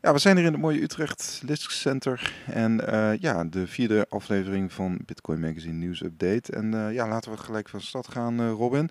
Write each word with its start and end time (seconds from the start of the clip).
Ja, 0.00 0.12
we 0.12 0.18
zijn 0.18 0.36
hier 0.36 0.46
in 0.46 0.52
het 0.52 0.60
mooie 0.60 0.82
Utrecht 0.82 1.42
Lisk 1.44 1.70
Center. 1.70 2.32
En 2.46 2.86
eh, 2.86 3.20
ja, 3.20 3.44
de 3.44 3.66
vierde 3.66 4.06
aflevering 4.08 4.72
van 4.72 4.98
Bitcoin 5.04 5.40
Magazine 5.40 5.86
News 5.86 6.02
Update. 6.02 6.52
En 6.52 6.72
uh, 6.72 6.92
ja, 6.92 7.08
laten 7.08 7.30
we 7.30 7.36
gelijk 7.36 7.68
van 7.68 7.80
stad 7.80 8.08
gaan, 8.08 8.40
uh, 8.40 8.50
Robin. 8.50 8.90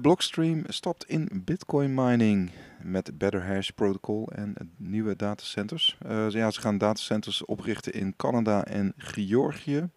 Blockstream 0.00 0.64
stopt 0.68 1.04
in 1.04 1.42
Bitcoin 1.44 1.94
mining 1.94 2.50
met 2.82 3.18
Better 3.18 3.46
Hash 3.46 3.68
Protocol 3.68 4.28
en 4.32 4.54
nieuwe 4.76 5.16
datacenters. 5.16 5.96
ja, 6.28 6.50
ze 6.50 6.60
gaan 6.60 6.78
datacenters 6.78 7.44
oprichten 7.44 7.92
in 7.92 8.16
Canada 8.16 8.64
en 8.64 8.92
Georgië. 8.96 9.88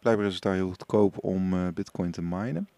Blijkbaar 0.00 0.26
is 0.26 0.34
het 0.34 0.42
daar 0.42 0.54
heel 0.54 0.68
goedkoop 0.68 1.24
om 1.24 1.72
Bitcoin 1.74 2.10
te 2.10 2.22
minen. 2.22 2.68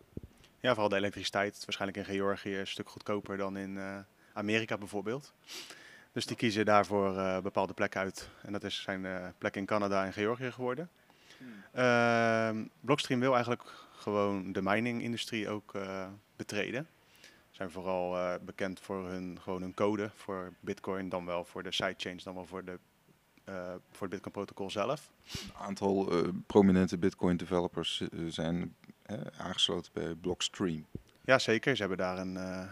Ja, 0.61 0.71
vooral 0.71 0.89
de 0.89 0.97
elektriciteit. 0.97 1.63
Waarschijnlijk 1.65 2.09
in 2.09 2.15
Georgië 2.15 2.59
een 2.59 2.67
stuk 2.67 2.89
goedkoper 2.89 3.37
dan 3.37 3.57
in 3.57 3.79
Amerika 4.33 4.79
bijvoorbeeld. 4.79 5.33
Dus 6.15 6.27
die 6.27 6.37
kiezen 6.37 6.65
daarvoor 6.65 7.17
uh, 7.17 7.39
bepaalde 7.39 7.73
plekken 7.73 8.01
uit. 8.01 8.29
En 8.43 8.53
dat 8.53 8.65
is, 8.65 8.83
zijn 8.83 9.05
uh, 9.05 9.27
plekken 9.39 9.61
in 9.61 9.67
Canada 9.67 10.05
en 10.05 10.13
Georgië 10.13 10.53
geworden. 10.53 10.91
Hmm. 11.73 12.71
Blockstream 12.81 13.21
wil 13.21 13.33
eigenlijk 13.33 13.63
gewoon 13.93 14.53
de 14.53 14.63
mining-industrie 14.63 15.49
ook 15.49 15.75
uh, 15.75 16.07
betreden. 16.37 16.87
Ze 17.21 17.29
zijn 17.51 17.71
vooral 17.71 18.39
bekend 18.45 18.81
voor 18.81 19.09
hun, 19.09 19.39
gewoon 19.41 19.61
hun 19.63 19.75
code 19.75 20.11
voor 20.15 20.53
Bitcoin, 20.61 21.09
dan 21.09 21.27
wel 21.27 21.45
voor 21.45 21.63
de 21.63 21.73
sidechains, 21.73 22.25
dan 22.25 22.35
wel 22.35 22.47
voor, 22.47 22.65
de, 22.65 22.79
voor 23.91 24.01
het 24.01 24.11
Bitcoin-protocol 24.11 24.71
zelf. 24.71 25.11
Een 25.33 25.55
aantal 25.55 26.13
prominente 26.47 26.99
Bitcoin-developers 26.99 28.03
zijn 28.29 28.77
aangesloten 29.39 29.93
bij 29.93 30.15
Blockstream. 30.15 30.87
Ja, 31.25 31.39
zeker. 31.39 31.77
Ze 31.77 31.81
hebben 31.81 31.99
daar 31.99 32.19
een 32.19 32.69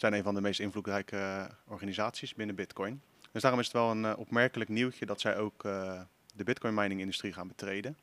zijn 0.00 0.12
een 0.12 0.22
van 0.22 0.34
de 0.34 0.40
meest 0.40 0.60
invloedrijke 0.60 1.16
eh, 1.16 1.44
organisaties 1.64 2.34
binnen 2.34 2.56
Bitcoin. 2.56 3.02
Dus 3.32 3.42
daarom 3.42 3.60
is 3.60 3.66
het 3.66 3.76
wel 3.76 3.90
een 3.90 4.04
eh, 4.04 4.18
opmerkelijk 4.18 4.70
nieuwtje 4.70 5.06
dat 5.06 5.20
zij 5.20 5.36
ook 5.36 5.64
eh, 5.64 6.00
de 6.34 6.44
Bitcoin 6.44 6.74
mining 6.74 7.00
industrie 7.00 7.32
gaan 7.32 7.48
betreden. 7.48 7.96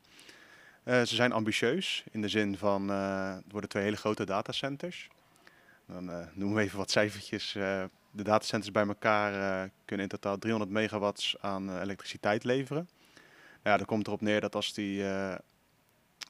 ze 0.84 1.14
zijn 1.14 1.32
ambitieus 1.32 2.04
in 2.10 2.20
de 2.20 2.28
zin 2.28 2.56
van 2.56 2.88
het 2.88 3.52
worden 3.52 3.70
twee 3.70 3.82
hele 3.82 3.96
grote 3.96 4.24
datacenters. 4.24 5.08
Dan 5.86 6.04
noemen 6.32 6.56
we 6.56 6.62
even 6.62 6.78
wat 6.78 6.90
cijfertjes. 6.90 7.52
de 7.52 8.22
datacenters 8.22 8.72
bij 8.72 8.86
elkaar 8.86 9.70
kunnen 9.84 10.06
in 10.06 10.10
totaal 10.10 10.38
300 10.38 10.72
megawatts 10.72 11.36
aan 11.40 11.80
elektriciteit 11.80 12.44
leveren. 12.44 12.88
Nou 13.14 13.18
ja, 13.62 13.76
dat 13.76 13.86
komt 13.86 14.06
erop 14.06 14.20
neer 14.20 14.40
dat 14.40 14.54
als 14.54 14.72
die 14.72 15.04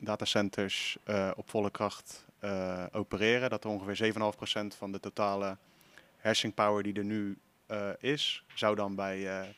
datacenters 0.00 0.96
op 1.34 1.50
volle 1.50 1.70
kracht 1.70 2.23
uh, 2.44 2.84
opereren. 2.92 3.50
Dat 3.50 3.64
er 3.64 3.70
ongeveer 3.70 4.12
7,5% 4.12 4.76
van 4.76 4.92
de 4.92 5.00
totale 5.00 5.56
hashing 6.20 6.54
power 6.54 6.82
die 6.82 6.94
er 6.94 7.04
nu 7.04 7.38
uh, 7.70 7.88
is, 7.98 8.44
zou 8.54 8.76
dan 8.76 8.94
bij 8.94 9.18
uh, 9.18 9.48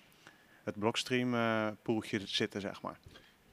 het 0.64 0.78
Blockstream 0.78 1.34
poeltje 1.82 2.20
zitten, 2.24 2.60
zeg 2.60 2.82
maar. 2.82 2.98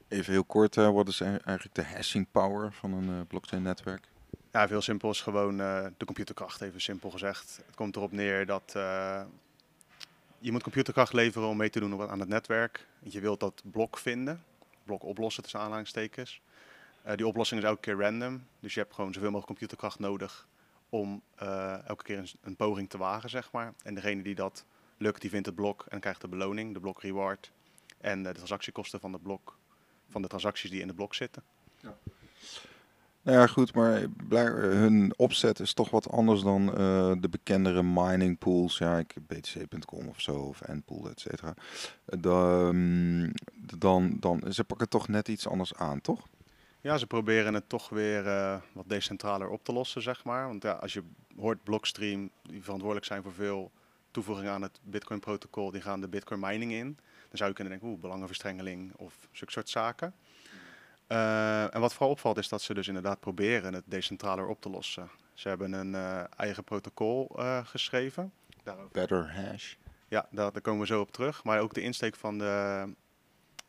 Even 0.08 0.34
heel 0.34 0.44
kort, 0.44 0.76
wat 0.76 1.08
is 1.08 1.22
eigenlijk 1.22 1.76
de 1.76 1.84
hashing 1.84 2.28
power 2.32 2.74
van 2.74 2.94
een 2.94 3.28
blockchain 3.28 3.64
netwerk? 3.64 4.08
Ja, 4.52 4.68
veel 4.68 4.82
simpel 4.82 5.10
is 5.10 5.22
gewoon 5.22 5.58
de 5.58 6.06
computerkracht, 6.06 6.62
even 6.62 6.82
simpel 6.82 7.10
gezegd. 7.10 7.60
Het 7.66 7.76
komt 7.76 7.96
erop 7.96 8.12
neer 8.12 8.46
dat 8.46 8.76
je 10.44 10.52
moet 10.52 10.64
computerkracht 10.64 11.14
leveren 11.14 11.48
om 11.48 11.58
mee 11.58 11.70
te 11.70 11.80
doen 11.80 12.10
aan 12.10 12.20
het 12.20 12.30
netwerk. 12.30 12.88
Je 13.00 13.20
wilt 13.20 13.40
dat 13.40 13.62
blok 13.72 13.98
vinden, 13.98 14.44
blok 14.84 15.04
oplossen 15.04 15.44
tussen 15.44 15.60
aanhalingstekens. 15.60 16.42
Uh, 17.08 17.16
die 17.16 17.28
oplossing 17.28 17.62
is 17.62 17.68
elke 17.68 17.82
keer 17.82 18.00
random. 18.00 18.44
Dus 18.60 18.74
je 18.74 18.80
hebt 18.80 18.94
gewoon 18.94 19.14
zoveel 19.14 19.30
mogelijk 19.30 19.48
computerkracht 19.48 20.00
nodig 20.00 20.48
om 20.90 21.22
uh, 21.42 21.88
elke 21.88 22.04
keer 22.04 22.18
een, 22.18 22.30
een, 22.42 22.56
poging 22.56 22.90
te 22.90 22.98
wagen, 22.98 23.30
zeg 23.30 23.52
maar. 23.52 23.74
En 23.84 23.94
degene 23.96 24.24
die 24.24 24.36
dat 24.36 24.66
lukt, 24.98 25.22
die 25.22 25.30
vindt 25.30 25.46
het 25.46 25.56
blok 25.56 25.86
en 25.90 26.00
krijgt 26.00 26.22
de 26.22 26.28
beloning, 26.28 26.74
de 26.74 26.80
blok 26.80 27.02
reward. 27.02 27.52
En 27.98 28.20
uh, 28.20 28.26
de 28.26 28.34
transactiekosten 28.34 29.00
van, 29.00 29.12
de 29.12 29.20
blok, 29.20 29.58
van 30.10 30.22
de 30.22 30.28
transacties 30.28 30.70
die 30.70 30.82
in 30.82 30.88
de 30.88 30.94
blok 30.94 31.14
zitten. 31.16 31.44
Ja. 31.80 31.96
Nou 33.22 33.38
ja, 33.38 33.48
goed, 33.48 33.74
maar 33.74 34.08
hun 34.56 35.14
opzet 35.16 35.60
is 35.60 35.74
toch 35.74 35.90
wat 35.90 36.10
anders 36.10 36.42
dan 36.42 36.66
de 37.22 37.28
bekendere 37.30 37.84
mining 37.84 38.38
pools. 38.38 38.78
Ja, 38.78 38.98
ik 38.98 39.16
btc.com 39.28 40.08
of 40.08 40.22
zo, 40.22 40.36
of 40.36 40.62
Endpool, 40.62 41.10
et 41.10 41.20
cetera. 41.20 41.54
Dan, 42.06 43.34
dan, 43.78 44.18
dan, 44.20 44.54
ze 44.54 44.64
pakken 44.64 44.90
toch 44.90 45.08
net 45.08 45.28
iets 45.28 45.48
anders 45.48 45.76
aan, 45.76 46.02
toch? 46.02 46.28
Ja, 46.84 46.98
ze 46.98 47.08
proberen 47.08 47.54
het 47.54 47.70
toch 47.70 47.90
weer 47.90 48.26
uh, 48.26 48.62
wat 48.74 48.90
decentraler 48.90 49.50
op 49.50 49.64
te 49.64 49.74
lossen, 49.74 50.02
zeg 50.02 50.24
maar. 50.24 50.48
Want 50.48 50.64
ja, 50.64 50.72
als 50.72 50.94
je 50.94 51.04
hoort 51.38 51.64
Blockstream, 51.64 52.30
die 52.42 52.64
verantwoordelijk 52.64 53.06
zijn 53.06 53.24
voor 53.24 53.34
veel 53.34 53.72
toevoegingen 54.12 54.52
aan 54.52 54.62
het 54.62 54.80
Bitcoin-protocol, 54.84 55.72
die 55.72 55.82
gaan 55.82 56.02
de 56.02 56.08
Bitcoin 56.08 56.40
mining 56.40 56.72
in. 56.72 56.98
Dan 57.28 57.38
zou 57.38 57.50
je 57.50 57.56
kunnen 57.56 57.74
denken, 57.74 57.92
oeh, 57.92 58.02
belangenverstrengeling 58.02 58.94
of 58.96 59.28
zulke 59.32 59.54
soort 59.54 59.70
zaken. 59.70 60.14
Uh, 61.08 61.76
en 61.76 61.80
wat 61.80 61.94
vooral 61.94 62.10
opvalt 62.10 62.38
is 62.38 62.50
dat 62.50 62.62
ze 62.62 62.74
dus 62.74 62.88
inderdaad 62.88 63.20
proberen 63.20 63.74
het 63.74 63.84
decentraler 63.86 64.48
op 64.48 64.62
te 64.62 64.70
lossen. 64.70 65.10
Ze 65.34 65.48
hebben 65.48 65.74
een 65.74 65.94
uh, 65.94 66.24
eigen 66.38 66.64
protocol 66.64 67.36
geschreven. 67.64 68.34
Daarover. 68.64 68.92
Better 68.92 69.34
hash. 69.34 69.76
Ja, 70.08 70.28
daar, 70.32 70.52
daar, 70.52 70.62
komen 70.62 70.82
we 70.82 70.88
zo 70.88 71.02
op 71.02 71.12
terug. 71.12 71.44
Maar 71.44 71.60
ook 71.60 71.74
de 71.74 71.82
insteek 71.82 72.16
van 72.16 72.38
de 72.38 72.88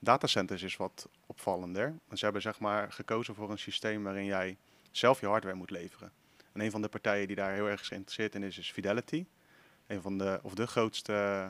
datacenters 0.05 0.63
is 0.63 0.77
wat 0.77 1.09
opvallender. 1.27 1.95
Ze 2.13 2.25
hebben 2.25 2.43
zeg 2.43 2.59
maar 2.59 2.93
gekozen 2.93 3.35
voor 3.35 3.51
een 3.51 3.59
systeem 3.59 4.03
waarin 4.03 4.25
jij 4.25 4.57
zelf 4.91 5.21
je 5.21 5.27
hardware 5.27 5.57
moet 5.57 5.71
leveren. 5.71 6.13
En 6.53 6.61
een 6.61 6.71
van 6.71 6.83
de 6.83 6.89
partijen 6.89 7.27
die 7.27 7.37
daar 7.37 7.53
heel 7.53 7.69
erg 7.69 7.87
geïnteresseerd 7.87 8.35
in 8.35 8.43
is, 8.43 8.59
is 8.59 8.73
Fidelity. 8.73 9.27
Een 9.87 10.03
van 10.03 10.19
de, 10.19 10.41
of 10.43 10.55
de 10.55 10.67
grootste 10.67 11.49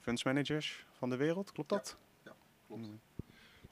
funds 0.00 0.24
managers 0.24 0.86
van 0.92 1.10
de 1.10 1.16
wereld, 1.16 1.52
klopt 1.52 1.68
dat? 1.68 1.96
Ja, 2.24 2.32
klopt. 2.66 2.88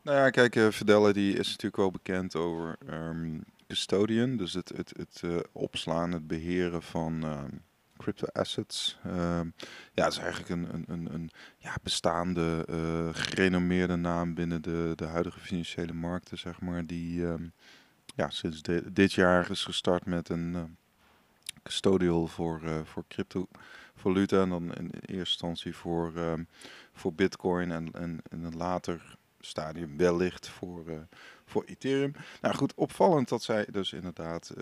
Nou 0.02 0.18
ja, 0.18 0.30
kijk, 0.30 0.56
uh, 0.56 0.68
Fidelity 0.68 1.34
is 1.38 1.48
natuurlijk 1.48 1.76
wel 1.76 1.90
bekend 1.90 2.36
over 2.36 2.76
um, 2.88 3.44
custodian, 3.66 4.36
dus 4.36 4.52
het, 4.52 4.68
het, 4.68 4.92
het 4.96 5.22
uh, 5.24 5.38
opslaan, 5.52 6.12
het 6.12 6.26
beheren 6.26 6.82
van 6.82 7.22
um, 7.22 7.62
crypto 7.96 8.26
assets. 8.32 8.98
Ehm, 9.04 9.50
ja, 9.92 10.04
het 10.04 10.12
is 10.12 10.18
eigenlijk 10.18 10.48
een, 10.48 10.74
een, 10.74 10.84
een, 10.88 11.14
een 11.14 11.30
ja, 11.58 11.74
bestaande, 11.82 12.66
uh, 12.70 13.08
gerenommeerde 13.12 13.96
naam 13.96 14.34
binnen 14.34 14.62
de, 14.62 14.92
de 14.94 15.04
huidige 15.04 15.40
financiële 15.40 15.92
markten, 15.92 16.38
zeg 16.38 16.60
maar. 16.60 16.86
Die 16.86 17.22
um, 17.22 17.52
ja, 18.14 18.30
sinds 18.30 18.62
dit 18.92 19.12
jaar 19.12 19.50
is 19.50 19.64
gestart 19.64 20.06
met 20.06 20.28
een 20.28 20.52
uh, 20.54 20.62
custodial 21.62 22.26
voor, 22.26 22.60
uh, 22.64 22.80
voor 22.84 23.04
cryptovaluta. 23.08 24.42
En 24.42 24.48
dan 24.48 24.74
in 24.74 24.90
eerste 24.90 25.14
instantie 25.16 25.76
voor, 25.76 26.16
um, 26.16 26.48
voor 26.92 27.12
bitcoin 27.14 27.70
en, 27.70 27.92
en 27.92 28.20
in 28.30 28.44
een 28.44 28.56
later 28.56 29.16
stadium 29.40 29.96
wellicht 29.96 30.48
voor, 30.48 31.06
voor 31.44 31.64
Ethereum. 31.64 32.12
Nou 32.40 32.54
goed, 32.54 32.74
opvallend 32.74 33.28
dat 33.28 33.42
zij 33.42 33.66
dus 33.70 33.92
inderdaad 33.92 34.54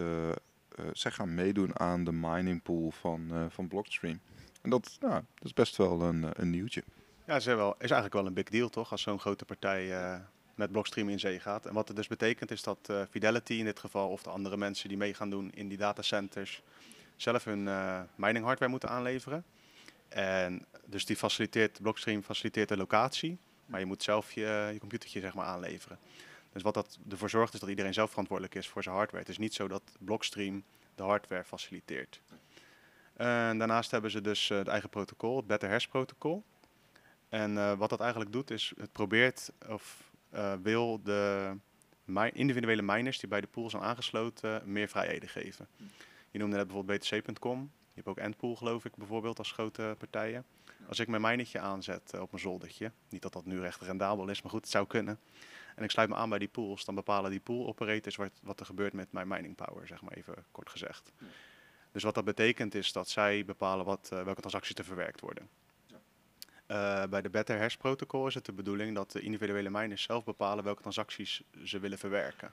zij 0.92 1.10
gaan 1.10 1.34
meedoen 1.34 1.78
aan 1.78 2.04
de 2.04 2.12
mining 2.12 2.62
pool 2.62 2.90
van, 2.90 3.28
uh, 3.32 3.44
van 3.48 3.68
Blockstream. 3.68 4.20
En 4.62 4.70
dat, 4.70 4.96
nou, 5.00 5.12
dat 5.12 5.44
is 5.44 5.52
best 5.52 5.76
wel 5.76 6.02
een, 6.02 6.24
eh, 6.24 6.30
een 6.32 6.50
nieuwtje. 6.50 6.84
Ja, 7.26 7.36
is, 7.36 7.44
wel, 7.44 7.72
is 7.72 7.78
eigenlijk 7.78 8.14
wel 8.14 8.26
een 8.26 8.34
big 8.34 8.48
deal 8.48 8.68
toch, 8.68 8.90
als 8.90 9.02
zo'n 9.02 9.20
grote 9.20 9.44
partij 9.44 10.20
met 10.54 10.72
Blockstream 10.72 11.08
in 11.08 11.20
zee 11.20 11.40
gaat. 11.40 11.66
En 11.66 11.74
wat 11.74 11.88
het 11.88 11.96
dus 11.96 12.06
betekent 12.06 12.50
is 12.50 12.62
dat 12.62 12.92
Fidelity 13.10 13.52
in 13.52 13.64
dit 13.64 13.78
geval, 13.78 14.08
of 14.08 14.22
de 14.22 14.30
andere 14.30 14.56
mensen 14.56 14.88
die 14.88 14.98
mee 14.98 15.14
gaan 15.14 15.30
doen 15.30 15.50
in 15.50 15.68
die 15.68 15.78
datacenters, 15.78 16.62
zelf 17.16 17.44
hun 17.44 17.68
mining 18.14 18.44
hardware 18.44 18.70
moeten 18.70 18.88
aanleveren. 18.88 19.44
En 20.08 20.66
dus 20.86 21.04
die 21.04 21.16
faciliteert, 21.16 21.82
Blockstream 21.82 22.22
faciliteert 22.22 22.68
de 22.68 22.76
locatie, 22.76 23.38
maar 23.66 23.80
je 23.80 23.86
moet 23.86 24.02
zelf 24.02 24.32
je, 24.32 24.70
je 24.72 24.78
computertje 24.78 25.20
zeg 25.20 25.34
maar 25.34 25.46
aanleveren. 25.46 25.98
Dus 26.54 26.62
wat 26.62 26.74
dat 26.74 26.98
ervoor 27.10 27.30
zorgt 27.30 27.54
is 27.54 27.60
dat 27.60 27.68
iedereen 27.68 27.94
zelf 27.94 28.10
verantwoordelijk 28.10 28.54
is 28.54 28.68
voor 28.68 28.82
zijn 28.82 28.94
hardware. 28.94 29.22
Het 29.22 29.32
is 29.32 29.38
niet 29.38 29.54
zo 29.54 29.68
dat 29.68 29.82
Blockstream 29.98 30.64
de 30.94 31.02
hardware 31.02 31.44
faciliteert. 31.44 32.20
Daarnaast 33.16 33.90
hebben 33.90 34.10
ze 34.10 34.20
dus 34.20 34.50
uh, 34.50 34.58
het 34.58 34.68
eigen 34.68 34.88
protocol, 34.88 35.36
het 35.36 35.46
Better 35.46 35.70
Hash 35.70 35.86
protocol. 35.86 36.44
En 37.28 37.52
uh, 37.52 37.72
wat 37.72 37.90
dat 37.90 38.00
eigenlijk 38.00 38.32
doet 38.32 38.50
is, 38.50 38.72
het 38.76 38.92
probeert 38.92 39.52
of 39.68 40.10
uh, 40.34 40.52
wil 40.62 41.02
de 41.02 41.56
individuele 42.32 42.82
miners 42.82 43.18
die 43.18 43.28
bij 43.28 43.40
de 43.40 43.46
pool 43.46 43.70
zijn 43.70 43.82
aangesloten 43.82 44.62
meer 44.72 44.88
vrijheden 44.88 45.28
geven. 45.28 45.68
Je 46.30 46.38
noemde 46.38 46.56
net 46.56 46.66
bijvoorbeeld 46.66 47.00
btc.com. 47.00 47.60
Je 47.60 48.00
hebt 48.02 48.08
ook 48.08 48.18
Endpool 48.18 48.56
geloof 48.56 48.84
ik 48.84 48.96
bijvoorbeeld 48.96 49.38
als 49.38 49.52
grote 49.52 49.94
partijen. 49.98 50.44
Als 50.88 50.98
ik 50.98 51.08
mijn 51.08 51.22
minertje 51.22 51.58
aanzet 51.58 52.20
op 52.20 52.30
mijn 52.30 52.42
zoldertje, 52.42 52.92
niet 53.08 53.22
dat 53.22 53.32
dat 53.32 53.44
nu 53.44 53.60
recht 53.60 53.80
rendabel 53.80 54.28
is, 54.28 54.42
maar 54.42 54.50
goed, 54.50 54.60
het 54.60 54.70
zou 54.70 54.86
kunnen 54.86 55.18
en 55.74 55.84
ik 55.84 55.90
sluit 55.90 56.08
me 56.08 56.14
aan 56.14 56.28
bij 56.28 56.38
die 56.38 56.48
pools, 56.48 56.84
dan 56.84 56.94
bepalen 56.94 57.30
die 57.30 57.40
pool 57.40 57.66
operators 57.66 58.16
wat, 58.16 58.32
wat 58.42 58.60
er 58.60 58.66
gebeurt 58.66 58.92
met 58.92 59.12
mijn 59.12 59.28
mining 59.28 59.54
power, 59.54 59.86
zeg 59.86 60.02
maar 60.02 60.12
even 60.12 60.44
kort 60.50 60.70
gezegd. 60.70 61.12
Dus 61.92 62.02
wat 62.02 62.14
dat 62.14 62.24
betekent 62.24 62.74
is 62.74 62.92
dat 62.92 63.08
zij 63.08 63.44
bepalen 63.44 63.84
wat, 63.84 64.10
uh, 64.12 64.22
welke 64.22 64.40
transacties 64.40 64.74
te 64.74 64.84
verwerkt 64.84 65.20
worden. 65.20 65.48
Uh, 66.68 67.04
bij 67.04 67.22
de 67.22 67.30
Better 67.30 67.58
Hash 67.58 67.74
protocol 67.74 68.26
is 68.26 68.34
het 68.34 68.44
de 68.44 68.52
bedoeling 68.52 68.94
dat 68.94 69.10
de 69.10 69.20
individuele 69.20 69.70
miners 69.70 70.02
zelf 70.02 70.24
bepalen 70.24 70.64
welke 70.64 70.80
transacties 70.80 71.42
ze 71.64 71.78
willen 71.78 71.98
verwerken. 71.98 72.52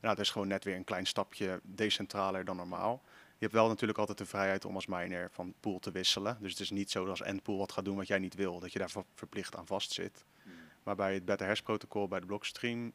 Nou, 0.00 0.14
het 0.14 0.18
is 0.18 0.30
gewoon 0.30 0.48
net 0.48 0.64
weer 0.64 0.76
een 0.76 0.84
klein 0.84 1.06
stapje 1.06 1.60
decentraler 1.62 2.44
dan 2.44 2.56
normaal. 2.56 3.02
Je 3.04 3.44
hebt 3.44 3.52
wel 3.52 3.68
natuurlijk 3.68 3.98
altijd 3.98 4.18
de 4.18 4.26
vrijheid 4.26 4.64
om 4.64 4.74
als 4.74 4.86
miner 4.86 5.30
van 5.30 5.54
pool 5.60 5.78
te 5.78 5.90
wisselen. 5.90 6.36
Dus 6.40 6.50
het 6.50 6.60
is 6.60 6.70
niet 6.70 6.90
zo 6.90 7.00
dat 7.00 7.10
als 7.10 7.22
endpool 7.22 7.58
wat 7.58 7.72
gaat 7.72 7.84
doen 7.84 7.96
wat 7.96 8.06
jij 8.06 8.18
niet 8.18 8.34
wil, 8.34 8.60
dat 8.60 8.72
je 8.72 8.78
daar 8.78 8.90
ver- 8.90 9.04
verplicht 9.14 9.56
aan 9.56 9.66
vastzit. 9.66 10.24
Maar 10.86 10.96
bij 10.96 11.14
het 11.14 11.24
Better 11.24 11.46
Hash 11.46 11.60
protocol, 11.60 12.08
bij 12.08 12.20
de 12.20 12.26
Blockstream 12.26 12.92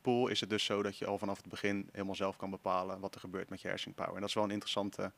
pool, 0.00 0.28
is 0.28 0.40
het 0.40 0.50
dus 0.50 0.64
zo 0.64 0.82
dat 0.82 0.98
je 0.98 1.06
al 1.06 1.18
vanaf 1.18 1.36
het 1.36 1.48
begin 1.48 1.88
helemaal 1.92 2.14
zelf 2.14 2.36
kan 2.36 2.50
bepalen 2.50 3.00
wat 3.00 3.14
er 3.14 3.20
gebeurt 3.20 3.50
met 3.50 3.60
je 3.60 3.68
hashing 3.68 3.94
power. 3.94 4.14
En 4.14 4.20
dat 4.20 4.28
is 4.28 4.34
wel 4.34 4.44
een 4.44 4.50
interessante 4.50 5.12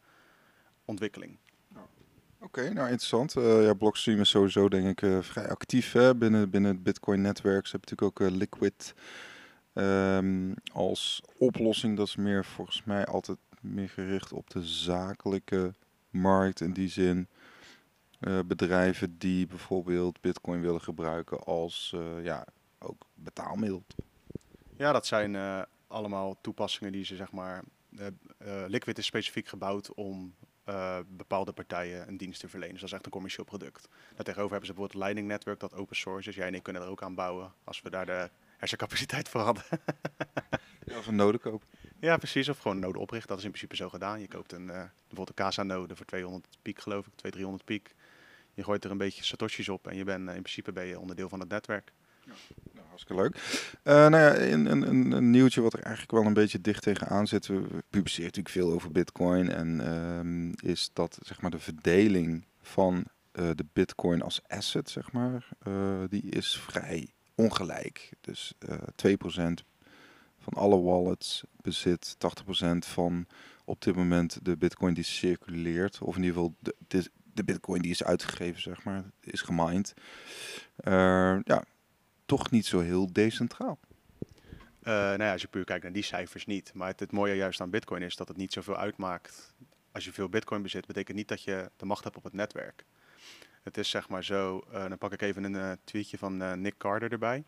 ontwikkeling. 0.85 1.39
Oké, 2.41 2.61
nou 2.61 2.89
interessant. 2.89 3.37
Eh, 3.37 3.65
ja, 3.65 3.75
Blockstream 3.75 4.21
is 4.21 4.29
sowieso 4.29 4.69
denk 4.69 4.87
ik 4.87 5.03
eh, 5.03 5.23
vrij 5.23 5.49
actief 5.49 5.93
hè, 5.93 6.15
binnen, 6.15 6.51
binnen 6.51 6.71
het 6.71 6.83
Bitcoin-netwerk. 6.83 7.67
Ze 7.67 7.77
hebben 7.77 7.91
natuurlijk 7.91 8.21
ook 8.21 8.29
eh, 8.29 8.37
Liquid 8.37 8.95
ehm, 9.73 10.53
als 10.73 11.23
oplossing. 11.39 11.97
Dat 11.97 12.07
is 12.07 12.17
meer 12.17 12.45
volgens 12.45 12.85
mij 12.85 13.05
altijd 13.05 13.39
meer 13.61 13.89
gericht 13.89 14.33
op 14.33 14.51
de 14.51 14.63
zakelijke 14.63 15.75
markt. 16.11 16.61
In 16.61 16.73
die 16.73 16.89
zin 16.89 17.29
eh, 18.21 18.39
bedrijven 18.47 19.19
die 19.19 19.47
bijvoorbeeld 19.47 20.21
Bitcoin 20.21 20.61
willen 20.61 20.81
gebruiken 20.81 21.45
als 21.45 21.93
eh, 21.95 22.25
ja, 22.25 22.47
ook 22.79 23.07
betaalmiddel. 23.15 23.85
Ja, 24.77 24.93
dat 24.93 25.07
zijn 25.07 25.37
eh, 25.37 25.63
allemaal 25.87 26.41
toepassingen 26.41 26.93
die 26.93 27.05
ze 27.05 27.17
zeg 27.17 27.33
maar. 27.33 27.63
Liquid 28.67 28.99
is 28.99 29.07
specifiek 29.07 29.49
gebouwd 29.49 29.95
om 29.95 30.35
bepaalde 31.07 31.53
partijen 31.53 32.09
een 32.09 32.17
dienst 32.17 32.41
te 32.41 32.49
verlenen. 32.49 32.73
Dus 32.73 32.81
dat 32.81 32.91
is 32.91 32.97
echt 32.97 33.07
een 33.07 33.13
commercieel 33.13 33.45
product. 33.45 33.89
Daartegenover 34.15 34.51
hebben 34.51 34.67
ze 34.67 34.73
bijvoorbeeld 34.73 35.03
Lightning 35.03 35.29
Network 35.29 35.61
dat 35.61 35.75
open 35.75 35.97
source 35.97 36.29
is. 36.29 36.35
Jij 36.35 36.47
en 36.47 36.55
ik 36.55 36.63
kunnen 36.63 36.83
er 36.83 36.89
ook 36.89 37.03
aan 37.03 37.15
bouwen 37.15 37.53
als 37.65 37.83
we 37.83 37.91
daar 37.91 38.07
de 38.07 38.31
hersencapaciteit 38.57 39.29
voor 39.29 39.41
hadden. 39.41 39.65
Ja, 40.85 40.99
of 40.99 41.07
een 41.07 41.39
kopen. 41.41 41.69
Ja, 42.01 42.17
precies. 42.17 42.49
Of 42.49 42.59
gewoon 42.59 42.79
node 42.79 42.99
oprichten. 42.99 43.29
Dat 43.29 43.39
is 43.39 43.45
in 43.45 43.51
principe 43.51 43.77
zo 43.77 43.89
gedaan. 43.89 44.21
Je 44.21 44.29
koopt 44.29 44.53
een, 44.53 44.71
eh, 44.71 44.83
bijvoorbeeld 44.99 45.29
een 45.29 45.45
Casa-node 45.45 45.97
voor 45.97 46.07
200 46.07 46.59
piek 46.63 46.81
geloof 46.81 47.07
ik, 47.07 47.13
200, 47.15 47.33
300 47.33 47.65
piek. 47.65 47.95
Je 48.55 48.65
gooit 48.65 48.85
er 48.85 48.91
een 48.91 48.99
beetje 48.99 49.25
satoshis 49.25 49.69
op 49.69 49.87
en 49.87 49.97
je 49.97 50.05
bent, 50.05 50.29
eh, 50.29 50.35
in 50.35 50.43
principe 50.43 50.73
ben 50.73 50.87
je 50.87 51.01
onderdeel 51.01 51.29
van 51.29 51.41
het 51.41 51.49
netwerk. 51.49 51.93
Nou, 52.73 52.87
hartstikke 52.89 53.23
leuk. 53.23 53.37
Eh, 53.83 53.95
nou 53.95 54.17
ja, 54.17 54.37
een, 54.37 54.67
een, 54.67 55.13
een, 55.13 55.31
nieuwtje 55.31 55.61
wat 55.61 55.73
er 55.73 55.83
eigenlijk 55.83 56.13
wel 56.13 56.25
een 56.25 56.33
beetje 56.33 56.61
dicht 56.61 56.83
tegenaan 56.83 57.27
zit. 57.27 57.47
We, 57.47 57.83
publiceren 57.91 58.25
natuurlijk 58.25 58.55
veel 58.55 58.73
over 58.73 58.93
Bitcoin. 58.93 59.51
En 59.51 59.81
ehm, 59.81 60.69
is 60.71 60.91
dat 60.93 61.19
zeg 61.23 61.41
maar 61.41 61.51
de 61.51 61.59
verdeling 61.59 62.47
van 62.63 63.05
de 63.33 63.67
Bitcoin 63.73 64.23
als 64.23 64.41
asset, 64.47 64.91
zeg 64.91 65.13
maar, 65.13 65.49
die 66.09 66.23
is 66.23 66.61
vrij 66.61 67.09
ongelijk. 67.35 68.11
Dus 68.21 68.55
eh 68.59 68.79
2% 68.95 69.65
van 70.53 70.63
alle 70.63 70.81
wallets 70.81 71.45
bezit 71.61 72.17
80% 72.17 72.79
van 72.79 73.27
op 73.65 73.81
dit 73.81 73.97
moment 73.97 74.45
de 74.45 74.57
Bitcoin 74.57 74.95
die 74.95 75.05
circuleert. 75.05 75.99
Of 76.01 76.17
in 76.17 76.23
ieder 76.23 76.37
geval 76.37 76.55
de, 76.59 76.75
de, 76.89 77.11
de 77.35 77.45
Bitcoin 77.45 77.83
die 77.83 77.91
is 77.91 78.05
uitgegeven, 78.05 78.61
zeg 78.61 78.85
maar, 78.85 79.05
is 79.21 79.41
gemined. 79.41 79.95
Eh, 80.77 81.39
ja, 81.43 81.65
toch 82.27 82.51
niet 82.51 82.67
zo 82.67 82.81
heel 82.81 83.13
decentraal. 83.13 83.79
Eh, 84.83 84.93
nou 84.93 85.23
ja, 85.23 85.33
als 85.33 85.43
je 85.43 85.49
puur 85.49 85.65
kijkt 85.65 85.83
naar 85.83 85.93
die 85.93 86.03
cijfers 86.03 86.47
niet. 86.47 86.75
Maar 86.75 86.89
het, 86.89 87.01
het 87.01 87.13
mooie 87.13 87.35
juist 87.35 87.61
aan 87.61 87.71
Bitcoin 87.71 88.03
is 88.03 88.17
dat 88.17 88.29
het 88.29 88.37
niet 88.37 88.53
zoveel 88.53 88.77
uitmaakt. 88.77 89.55
Als 89.93 90.05
je 90.05 90.13
veel 90.13 90.29
Bitcoin 90.29 90.63
bezit, 90.63 90.87
betekent 90.87 91.17
niet 91.17 91.29
dat 91.29 91.43
je 91.43 91.71
de 91.77 91.87
macht 91.87 92.05
hebt 92.05 92.17
op 92.17 92.25
het 92.25 92.33
netwerk. 92.33 92.85
Het 93.63 93.77
is 93.77 93.91
zeg 93.91 94.09
maar 94.09 94.25
zo, 94.25 94.65
eh, 94.73 94.89
dan 94.89 94.99
pak 94.99 95.13
ik 95.13 95.23
even 95.23 95.55
een 95.55 95.79
tweetje 95.85 96.19
van 96.19 96.43
eh, 96.43 96.53
Nick 96.53 96.75
Carter 96.79 97.13
erbij. 97.13 97.45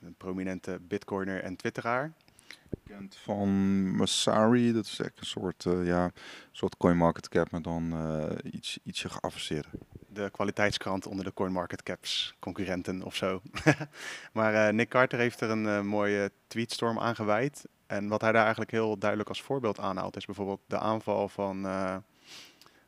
Een 0.00 0.14
prominente 0.14 0.78
Bitcoiner 0.80 1.42
en 1.42 1.56
Twitteraar. 1.56 2.12
Bekend 2.68 3.16
van 3.16 3.50
Masari, 3.96 4.72
dat 4.72 4.84
is 4.84 4.98
echt 4.98 5.20
een 5.20 5.26
soort, 5.26 5.66
eh 5.66 5.86
ja, 5.86 6.10
soort 6.52 6.76
CoinMarketCap, 6.76 7.50
maar 7.50 7.62
dan 7.62 7.92
eh, 7.92 8.52
iets, 8.52 8.78
ietsje 8.82 9.08
geavanceerder. 9.08 9.70
de 10.08 10.30
kwaliteitskrant 10.30 11.06
onder 11.06 11.24
de 11.24 11.32
CoinMarketCaps 11.32 12.34
concurrenten 12.38 13.02
of 13.02 13.14
zo. 13.14 13.42
maar 14.32 14.54
eh, 14.54 14.72
Nick 14.72 14.88
Carter 14.88 15.18
heeft 15.18 15.40
er 15.40 15.50
een 15.50 15.86
mooie 15.86 16.30
tweetstorm 16.46 16.98
aan 16.98 17.14
gewijd. 17.14 17.64
En 17.86 18.08
wat 18.08 18.20
hij 18.20 18.32
daar 18.32 18.42
eigenlijk 18.42 18.70
heel 18.70 18.98
duidelijk 18.98 19.28
als 19.28 19.42
voorbeeld 19.42 19.78
aanhaalt, 19.78 20.16
is 20.16 20.26
bijvoorbeeld 20.26 20.60
de 20.66 20.78
aanval 20.78 21.28
van 21.28 21.66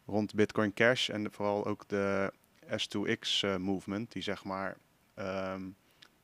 rond 0.08 0.34
Bitcoin 0.34 0.74
Cash 0.74 1.08
en 1.08 1.32
vooral 1.32 1.66
ook 1.66 1.88
de 1.88 2.32
S2X 2.66 3.40
eh, 3.40 3.56
movement, 3.56 4.12
die 4.12 4.22
zeg 4.22 4.44
maar 4.44 4.76
ehm, 5.14 5.62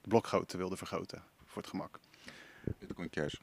de 0.04 0.10
blokgrootte 0.10 0.56
wilde 0.56 0.76
vergroten 0.76 1.22
voor 1.44 1.62
het 1.62 1.70
gemak. 1.70 2.00
Bitcoin 2.78 3.10
Cash. 3.10 3.34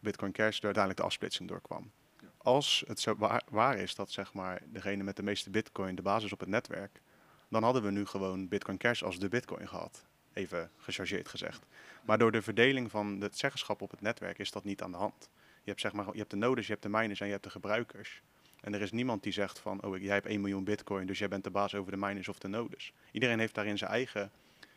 Bitcoin 0.00 0.32
Cash 0.32 0.58
er 0.58 0.64
uiteindelijk 0.64 0.96
de 0.96 1.06
afsplitsing 1.06 1.48
doorkwam. 1.48 1.90
Ja. 2.20 2.28
Als 2.38 2.84
het 2.86 3.00
zo 3.00 3.16
waar, 3.16 3.42
waar 3.50 3.78
is 3.78 3.94
dat 3.94 4.10
zeg 4.10 4.32
maar 4.32 4.62
degene 4.66 5.02
met 5.02 5.16
de 5.16 5.22
meeste 5.22 5.50
Bitcoin 5.50 5.94
de 5.94 6.02
basis 6.02 6.32
op 6.32 6.40
het 6.40 6.48
netwerk, 6.48 7.00
dan 7.48 7.62
hadden 7.62 7.82
we 7.82 7.90
nu 7.90 8.06
gewoon 8.06 8.48
Bitcoin 8.48 8.78
Cash 8.78 9.02
als 9.02 9.18
de 9.18 9.28
Bitcoin 9.28 9.68
gehad. 9.68 10.06
Even 10.32 10.70
gechargeerd 10.76 11.28
gezegd. 11.28 11.66
Maar 12.02 12.18
door 12.18 12.32
de 12.32 12.42
verdeling 12.42 12.90
van 12.90 13.20
het 13.20 13.38
zeggenschap 13.38 13.82
op 13.82 13.90
het 13.90 14.00
netwerk 14.00 14.38
is 14.38 14.50
dat 14.50 14.64
niet 14.64 14.82
aan 14.82 14.90
de 14.90 14.96
hand. 14.96 15.28
Je 15.62 15.70
hebt, 15.70 15.80
zeg 15.80 15.92
maar, 15.92 16.06
je 16.12 16.18
hebt 16.18 16.30
de 16.30 16.36
nodes, 16.36 16.66
je 16.66 16.72
hebt 16.72 16.84
de 16.84 16.88
miners 16.88 17.20
en 17.20 17.26
je 17.26 17.32
hebt 17.32 17.44
de 17.44 17.50
gebruikers. 17.50 18.22
En 18.60 18.74
er 18.74 18.80
is 18.80 18.92
niemand 18.92 19.22
die 19.22 19.32
zegt 19.32 19.58
van, 19.58 19.82
oh 19.82 19.98
jij 19.98 20.14
hebt 20.14 20.26
1 20.26 20.40
miljoen 20.40 20.64
bitcoin, 20.64 21.06
dus 21.06 21.18
jij 21.18 21.28
bent 21.28 21.44
de 21.44 21.50
baas 21.50 21.74
over 21.74 21.92
de 21.92 21.98
miners 21.98 22.28
of 22.28 22.38
de 22.38 22.48
nodes. 22.48 22.92
Iedereen 23.12 23.38
heeft 23.38 23.54
daarin 23.54 23.78
zijn 23.78 23.90
eigen 23.90 24.32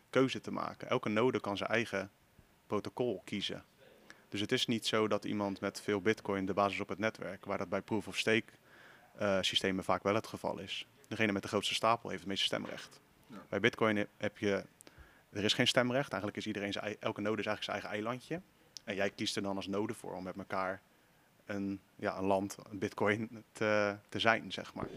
keuze 0.10 0.42
te 0.42 0.52
maken. 0.52 0.90
Elke 0.90 1.10
node 1.10 1.40
kan 1.40 1.58
zijn 1.58 1.70
eigen 1.70 2.12
protocol 2.68 3.22
kiezen. 3.26 3.64
Dus 4.30 4.40
het 4.42 4.52
is 4.52 4.66
niet 4.66 4.86
zo 4.86 5.08
dat 5.08 5.26
iemand 5.26 5.60
met 5.60 5.82
veel 5.82 6.02
bitcoin 6.02 6.46
de 6.46 6.54
basis 6.54 6.80
op 6.80 6.90
het 6.90 7.00
netwerk, 7.00 7.46
waar 7.46 7.58
dat 7.58 7.70
bij 7.70 7.82
proof 7.82 8.08
of 8.08 8.18
stake 8.18 8.46
eh, 9.18 9.38
systemen 9.42 9.84
vaak 9.84 10.04
wel 10.04 10.16
het 10.16 10.28
geval 10.28 10.60
is. 10.60 10.88
Degene 11.08 11.32
met 11.32 11.42
de 11.42 11.48
grootste 11.48 11.74
stapel 11.74 12.10
heeft 12.10 12.22
het 12.22 12.30
meeste 12.30 12.46
stemrecht. 12.46 13.00
Ja. 13.28 13.36
Bij 13.50 13.60
bitcoin 13.60 13.96
he- 13.96 14.08
heb 14.18 14.38
je, 14.38 14.64
er 15.30 15.44
is 15.44 15.54
geen 15.54 15.68
stemrecht. 15.68 16.10
Eigenlijk 16.12 16.38
is 16.38 16.48
iedereen 16.48 16.72
zijn, 16.74 16.96
elke 17.00 17.22
node 17.22 17.40
is 17.40 17.46
eigenlijk 17.46 17.64
zijn 17.64 17.78
eigen 17.78 17.90
eilandje. 17.90 18.42
En 18.84 18.96
jij 18.96 19.10
kiest 19.10 19.36
er 19.36 19.42
dan 19.42 19.56
als 19.56 19.68
node 19.68 19.94
voor 19.94 20.16
om 20.16 20.24
met 20.24 20.38
elkaar 20.38 20.82
een, 21.46 21.82
ja, 21.96 22.18
een 22.18 22.26
land, 22.26 22.58
een 22.70 22.80
bitcoin 22.80 23.44
te, 23.52 23.96
te 24.10 24.20
zijn, 24.20 24.52
zeg 24.52 24.74
maar. 24.74 24.88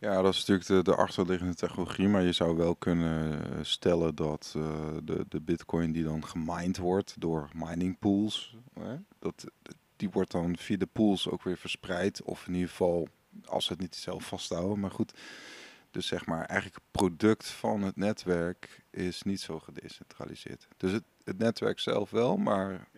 Ja, 0.00 0.22
dat 0.22 0.34
is 0.34 0.38
natuurlijk 0.38 0.66
de, 0.66 0.90
de 0.90 0.96
achterliggende 0.96 1.54
technologie, 1.54 2.08
maar 2.08 2.22
je 2.22 2.32
zou 2.32 2.56
wel 2.56 2.74
kunnen 2.74 3.66
stellen 3.66 4.14
dat 4.14 4.54
eh, 4.56 4.80
de, 5.04 5.24
de 5.28 5.40
bitcoin 5.40 5.92
die 5.92 6.04
dan 6.04 6.26
gemined 6.26 6.76
wordt 6.76 7.14
door 7.20 7.48
mining 7.54 7.98
pools, 7.98 8.56
hè, 8.74 8.96
dat, 9.18 9.44
die 9.96 10.10
wordt 10.10 10.30
dan 10.30 10.56
via 10.56 10.76
de 10.76 10.86
pools 10.86 11.28
ook 11.28 11.42
weer 11.42 11.56
verspreid, 11.56 12.22
of 12.22 12.46
in 12.46 12.54
ieder 12.54 12.68
geval 12.68 13.08
als 13.44 13.68
het 13.68 13.80
niet 13.80 13.96
zelf 13.96 14.24
vasthouden, 14.24 14.80
maar 14.80 14.90
goed. 14.90 15.12
Dus 15.90 16.06
zeg 16.06 16.26
maar, 16.26 16.44
eigenlijk 16.44 16.74
het 16.74 16.90
product 16.90 17.46
van 17.46 17.82
het 17.82 17.96
netwerk 17.96 18.84
is 18.90 19.22
niet 19.22 19.40
zo 19.40 19.58
gedecentraliseerd. 19.58 20.68
Dus 20.76 20.92
het, 20.92 21.04
het 21.24 21.38
netwerk 21.38 21.78
zelf 21.78 22.10
wel, 22.10 22.36
maar. 22.36 22.88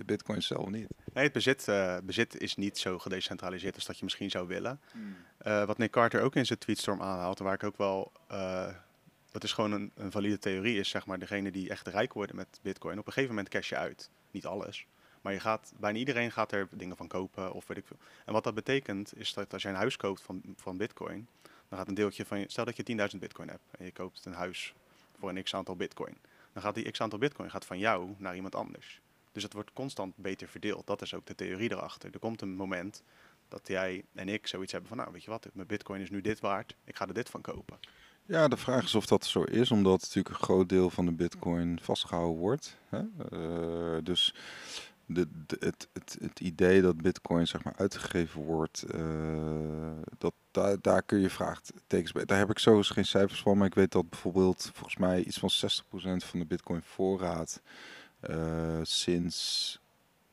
De 0.00 0.06
bitcoin 0.06 0.42
zelf 0.42 0.68
niet. 0.68 0.86
Nee, 1.12 1.24
het 1.24 1.32
bezit, 1.32 1.68
eh, 1.68 1.96
bezit 2.04 2.40
is 2.40 2.56
niet 2.56 2.78
zo 2.78 2.98
gedecentraliseerd 2.98 3.74
als 3.74 3.84
dat 3.84 3.98
je 3.98 4.04
misschien 4.04 4.30
zou 4.30 4.46
willen. 4.46 4.80
Eh, 5.38 5.64
wat 5.64 5.78
Nick 5.78 5.90
Carter 5.90 6.22
ook 6.22 6.36
in 6.36 6.46
zijn 6.46 6.58
tweetstorm 6.58 7.02
aanhaalt, 7.02 7.38
waar 7.38 7.54
ik 7.54 7.64
ook 7.64 7.76
wel, 7.76 8.12
eh, 8.28 8.74
dat 9.30 9.44
is 9.44 9.52
gewoon 9.52 9.72
een, 9.72 9.92
een 9.94 10.10
valide 10.10 10.38
theorie, 10.38 10.78
is 10.78 10.88
zeg 10.88 11.06
maar 11.06 11.18
degene 11.18 11.50
die 11.50 11.70
echt 11.70 11.86
rijk 11.86 12.12
worden 12.12 12.36
met 12.36 12.58
bitcoin. 12.62 12.98
Op 12.98 13.06
een 13.06 13.12
gegeven 13.12 13.34
moment 13.34 13.52
cash 13.52 13.68
je 13.68 13.76
uit. 13.76 14.10
Niet 14.30 14.46
alles. 14.46 14.86
Maar 15.20 15.32
je 15.32 15.40
gaat, 15.40 15.72
bijna 15.78 15.98
iedereen 15.98 16.32
gaat 16.32 16.52
er 16.52 16.68
dingen 16.70 16.96
van 16.96 17.08
kopen 17.08 17.52
of 17.52 17.66
weet 17.66 17.76
ik 17.76 17.86
veel. 17.86 17.98
En 18.24 18.32
wat 18.32 18.44
dat 18.44 18.54
betekent, 18.54 19.16
is 19.16 19.34
dat 19.34 19.52
als 19.52 19.62
je 19.62 19.68
een 19.68 19.74
huis 19.74 19.96
koopt 19.96 20.22
van, 20.22 20.42
van 20.56 20.76
bitcoin, 20.76 21.28
dan 21.68 21.78
gaat 21.78 21.88
een 21.88 21.94
deeltje 21.94 22.24
van 22.24 22.38
je, 22.38 22.44
stel 22.48 22.64
dat 22.64 22.76
je 22.76 23.10
10.000 23.12 23.18
bitcoin 23.18 23.48
hebt 23.48 23.62
en 23.78 23.84
je 23.84 23.92
koopt 23.92 24.24
een 24.24 24.32
huis 24.32 24.74
voor 25.18 25.28
een 25.28 25.42
x 25.42 25.54
aantal 25.54 25.76
bitcoin. 25.76 26.16
Dan 26.52 26.62
gaat 26.62 26.74
die 26.74 26.90
x 26.90 27.00
aantal 27.00 27.18
bitcoin 27.18 27.50
gaat 27.50 27.64
van 27.64 27.78
jou 27.78 28.14
naar 28.18 28.34
iemand 28.34 28.54
anders. 28.54 29.00
Dus 29.32 29.42
het 29.42 29.52
wordt 29.52 29.72
constant 29.72 30.16
beter 30.16 30.48
verdeeld. 30.48 30.86
Dat 30.86 31.02
is 31.02 31.14
ook 31.14 31.26
de 31.26 31.34
theorie 31.34 31.72
erachter. 31.72 32.10
Er 32.12 32.18
komt 32.18 32.40
een 32.40 32.54
moment 32.54 33.02
dat 33.48 33.68
jij 33.68 34.04
en 34.14 34.28
ik 34.28 34.46
zoiets 34.46 34.72
hebben 34.72 34.88
van, 34.88 34.98
nou 34.98 35.12
weet 35.12 35.24
je 35.24 35.30
wat, 35.30 35.48
mijn 35.52 35.66
bitcoin 35.66 36.00
is 36.00 36.10
nu 36.10 36.20
dit 36.20 36.40
waard, 36.40 36.76
ik 36.84 36.96
ga 36.96 37.06
er 37.06 37.14
dit 37.14 37.30
van 37.30 37.40
kopen. 37.40 37.78
Ja, 38.26 38.48
de 38.48 38.56
vraag 38.56 38.84
is 38.84 38.94
of 38.94 39.06
dat 39.06 39.24
zo 39.24 39.42
is, 39.42 39.70
omdat 39.70 40.00
natuurlijk 40.00 40.28
een 40.28 40.42
groot 40.42 40.68
deel 40.68 40.90
van 40.90 41.04
de 41.04 41.12
bitcoin 41.12 41.78
vastgehouden 41.82 42.38
wordt. 42.38 42.76
Hè? 42.88 42.98
Eh, 43.30 44.04
dus 44.04 44.34
de, 45.06 45.28
het, 45.58 45.88
het, 46.20 46.40
idee 46.40 46.82
dat 46.82 46.96
bitcoin 46.96 47.46
zeg 47.46 47.64
maar 47.64 47.74
uitgegeven 47.76 48.42
wordt, 48.42 48.82
eh, 48.82 49.90
dat, 50.18 50.34
daar, 50.50 50.76
daar 50.80 51.02
kun 51.02 51.20
je 51.20 51.30
vraagtekens 51.30 52.12
bij. 52.12 52.24
Daar 52.24 52.38
heb 52.38 52.50
ik 52.50 52.58
zo 52.58 52.82
geen 52.82 53.04
cijfers 53.04 53.42
van, 53.42 53.58
maar 53.58 53.66
ik 53.66 53.74
weet 53.74 53.92
dat 53.92 54.10
bijvoorbeeld 54.10 54.70
volgens 54.74 54.96
mij 54.96 55.22
iets 55.24 55.38
van 55.38 55.50
60% 55.50 56.24
van 56.24 56.38
de 56.38 56.46
bitcoin 56.46 56.82
voorraad 56.82 57.60
sinds 58.82 59.78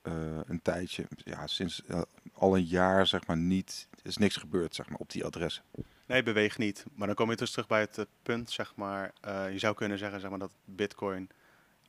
eh, 0.07 0.39
een 0.45 0.61
tijdje, 0.61 1.07
ja, 1.17 1.47
sinds 1.47 1.83
eh, 1.85 2.01
al 2.33 2.55
een 2.55 2.65
jaar 2.65 3.07
zeg 3.07 3.27
maar 3.27 3.37
niet, 3.37 3.87
is 4.03 4.17
niks 4.17 4.35
gebeurd 4.35 4.75
zeg 4.75 4.89
maar 4.89 4.99
op 4.99 5.11
die 5.11 5.25
adressen. 5.25 5.63
Nee, 6.05 6.23
beweeg 6.23 6.57
niet. 6.57 6.85
Maar 6.93 7.07
dan 7.07 7.15
kom 7.15 7.29
je 7.29 7.35
dus 7.35 7.51
terug 7.51 7.67
bij 7.67 7.79
het 7.79 7.97
eh, 7.97 8.05
punt, 8.23 8.51
zeg 8.51 8.75
maar, 8.75 9.13
eh, 9.21 9.51
je 9.51 9.59
zou 9.59 9.75
kunnen 9.75 9.97
zeggen 9.97 10.19
zeg 10.19 10.29
maar, 10.29 10.39
dat 10.39 10.53
bitcoin 10.65 11.29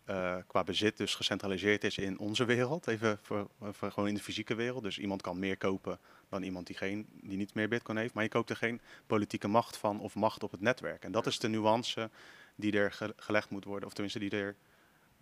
eh, 0.05 0.37
qua 0.47 0.64
bezit 0.64 0.97
dus 0.97 1.14
gecentraliseerd 1.14 1.85
is 1.85 1.99
in 1.99 2.19
onze 2.19 2.45
wereld. 2.45 2.87
Even 2.87 3.19
voor, 3.23 3.49
voor 3.61 3.93
gewoon 3.93 4.09
in 4.09 4.14
de 4.14 4.23
fysieke 4.23 4.55
wereld. 4.55 4.83
Dus 4.83 4.99
iemand 4.99 5.23
kan 5.23 5.38
meer 5.38 5.57
kopen 5.57 5.99
dan 6.28 6.43
iemand 6.43 6.67
die, 6.67 6.76
geen, 6.76 7.07
die 7.23 7.37
niet 7.37 7.55
meer 7.55 7.69
bitcoin 7.69 7.99
heeft. 7.99 8.14
Maar 8.14 8.23
je 8.23 8.28
koopt 8.28 8.50
er 8.50 8.57
geen 8.57 8.81
politieke 9.07 9.49
macht 9.49 9.76
van 9.76 10.00
of 10.00 10.14
macht 10.14 10.43
op 10.43 10.50
het 10.50 10.61
netwerk. 10.61 11.05
En 11.05 11.12
dat 11.12 11.26
is 11.26 11.38
de 11.38 11.49
nuance 11.49 12.11
die 12.55 12.73
er 12.73 13.12
gelegd 13.17 13.50
moet 13.50 13.64
worden, 13.64 13.87
of 13.87 13.93
tenminste 13.93 14.21
die 14.21 14.31
er 14.31 14.57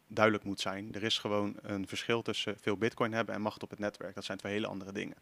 duidelijk 0.06 0.44
moet 0.44 0.60
zijn. 0.60 0.94
Er 0.94 1.02
is 1.02 1.18
gewoon 1.18 1.56
een 1.62 1.88
verschil 1.88 2.22
tussen 2.22 2.56
veel 2.60 2.76
bitcoin 2.76 3.12
hebben 3.12 3.34
en 3.34 3.40
macht 3.40 3.62
op 3.62 3.70
het 3.70 3.78
netwerk. 3.78 4.14
Dat 4.14 4.24
zijn 4.24 4.38
twee 4.38 4.52
hele 4.52 4.66
andere 4.66 4.92
dingen. 4.92 5.16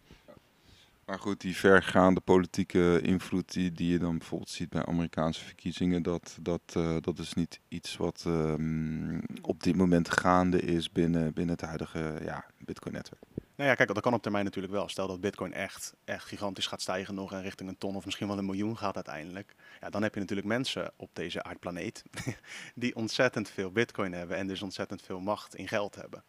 Maar 1.04 1.18
goed, 1.18 1.40
die 1.40 1.56
vergaande 1.56 2.20
politieke 2.20 3.00
invloed 3.02 3.52
die, 3.52 3.72
die 3.72 3.92
je 3.92 3.98
dan 3.98 4.18
bijvoorbeeld 4.18 4.50
ziet 4.50 4.68
bij 4.68 4.84
Amerikaanse 4.84 5.44
verkiezingen, 5.44 6.02
dat, 6.02 6.36
dat, 6.40 6.74
uh, 6.76 6.96
dat 7.00 7.18
is 7.18 7.34
niet 7.34 7.60
iets 7.68 7.96
wat 7.96 8.24
um, 8.26 9.22
op 9.42 9.62
dit 9.62 9.76
moment 9.76 10.10
gaande 10.10 10.60
is 10.60 10.92
binnen, 10.92 11.32
binnen 11.32 11.54
het 11.54 11.64
huidige 11.64 12.18
ja, 12.24 12.44
Bitcoin-netwerk. 12.58 13.22
Nou 13.56 13.68
ja, 13.68 13.74
kijk, 13.74 13.94
dat 13.94 14.02
kan 14.02 14.14
op 14.14 14.22
termijn 14.22 14.44
natuurlijk 14.44 14.72
wel. 14.72 14.88
Stel 14.88 15.06
dat 15.06 15.20
Bitcoin 15.20 15.52
echt, 15.52 15.94
echt 16.04 16.24
gigantisch 16.24 16.66
gaat 16.66 16.80
stijgen 16.80 17.14
nog 17.14 17.32
en 17.32 17.42
richting 17.42 17.68
een 17.68 17.78
ton 17.78 17.96
of 17.96 18.04
misschien 18.04 18.28
wel 18.28 18.38
een 18.38 18.44
miljoen 18.44 18.76
gaat 18.76 18.94
uiteindelijk. 18.94 19.54
Ja, 19.80 19.90
dan 19.90 20.02
heb 20.02 20.14
je 20.14 20.20
natuurlijk 20.20 20.48
mensen 20.48 20.92
op 20.96 21.10
deze 21.12 21.42
aardplaneet 21.42 22.02
die 22.74 22.96
ontzettend 22.96 23.48
veel 23.48 23.70
Bitcoin 23.70 24.12
hebben 24.12 24.36
en 24.36 24.46
dus 24.46 24.62
ontzettend 24.62 25.02
veel 25.02 25.20
macht 25.20 25.54
in 25.54 25.68
geld 25.68 25.94
hebben. 25.94 26.24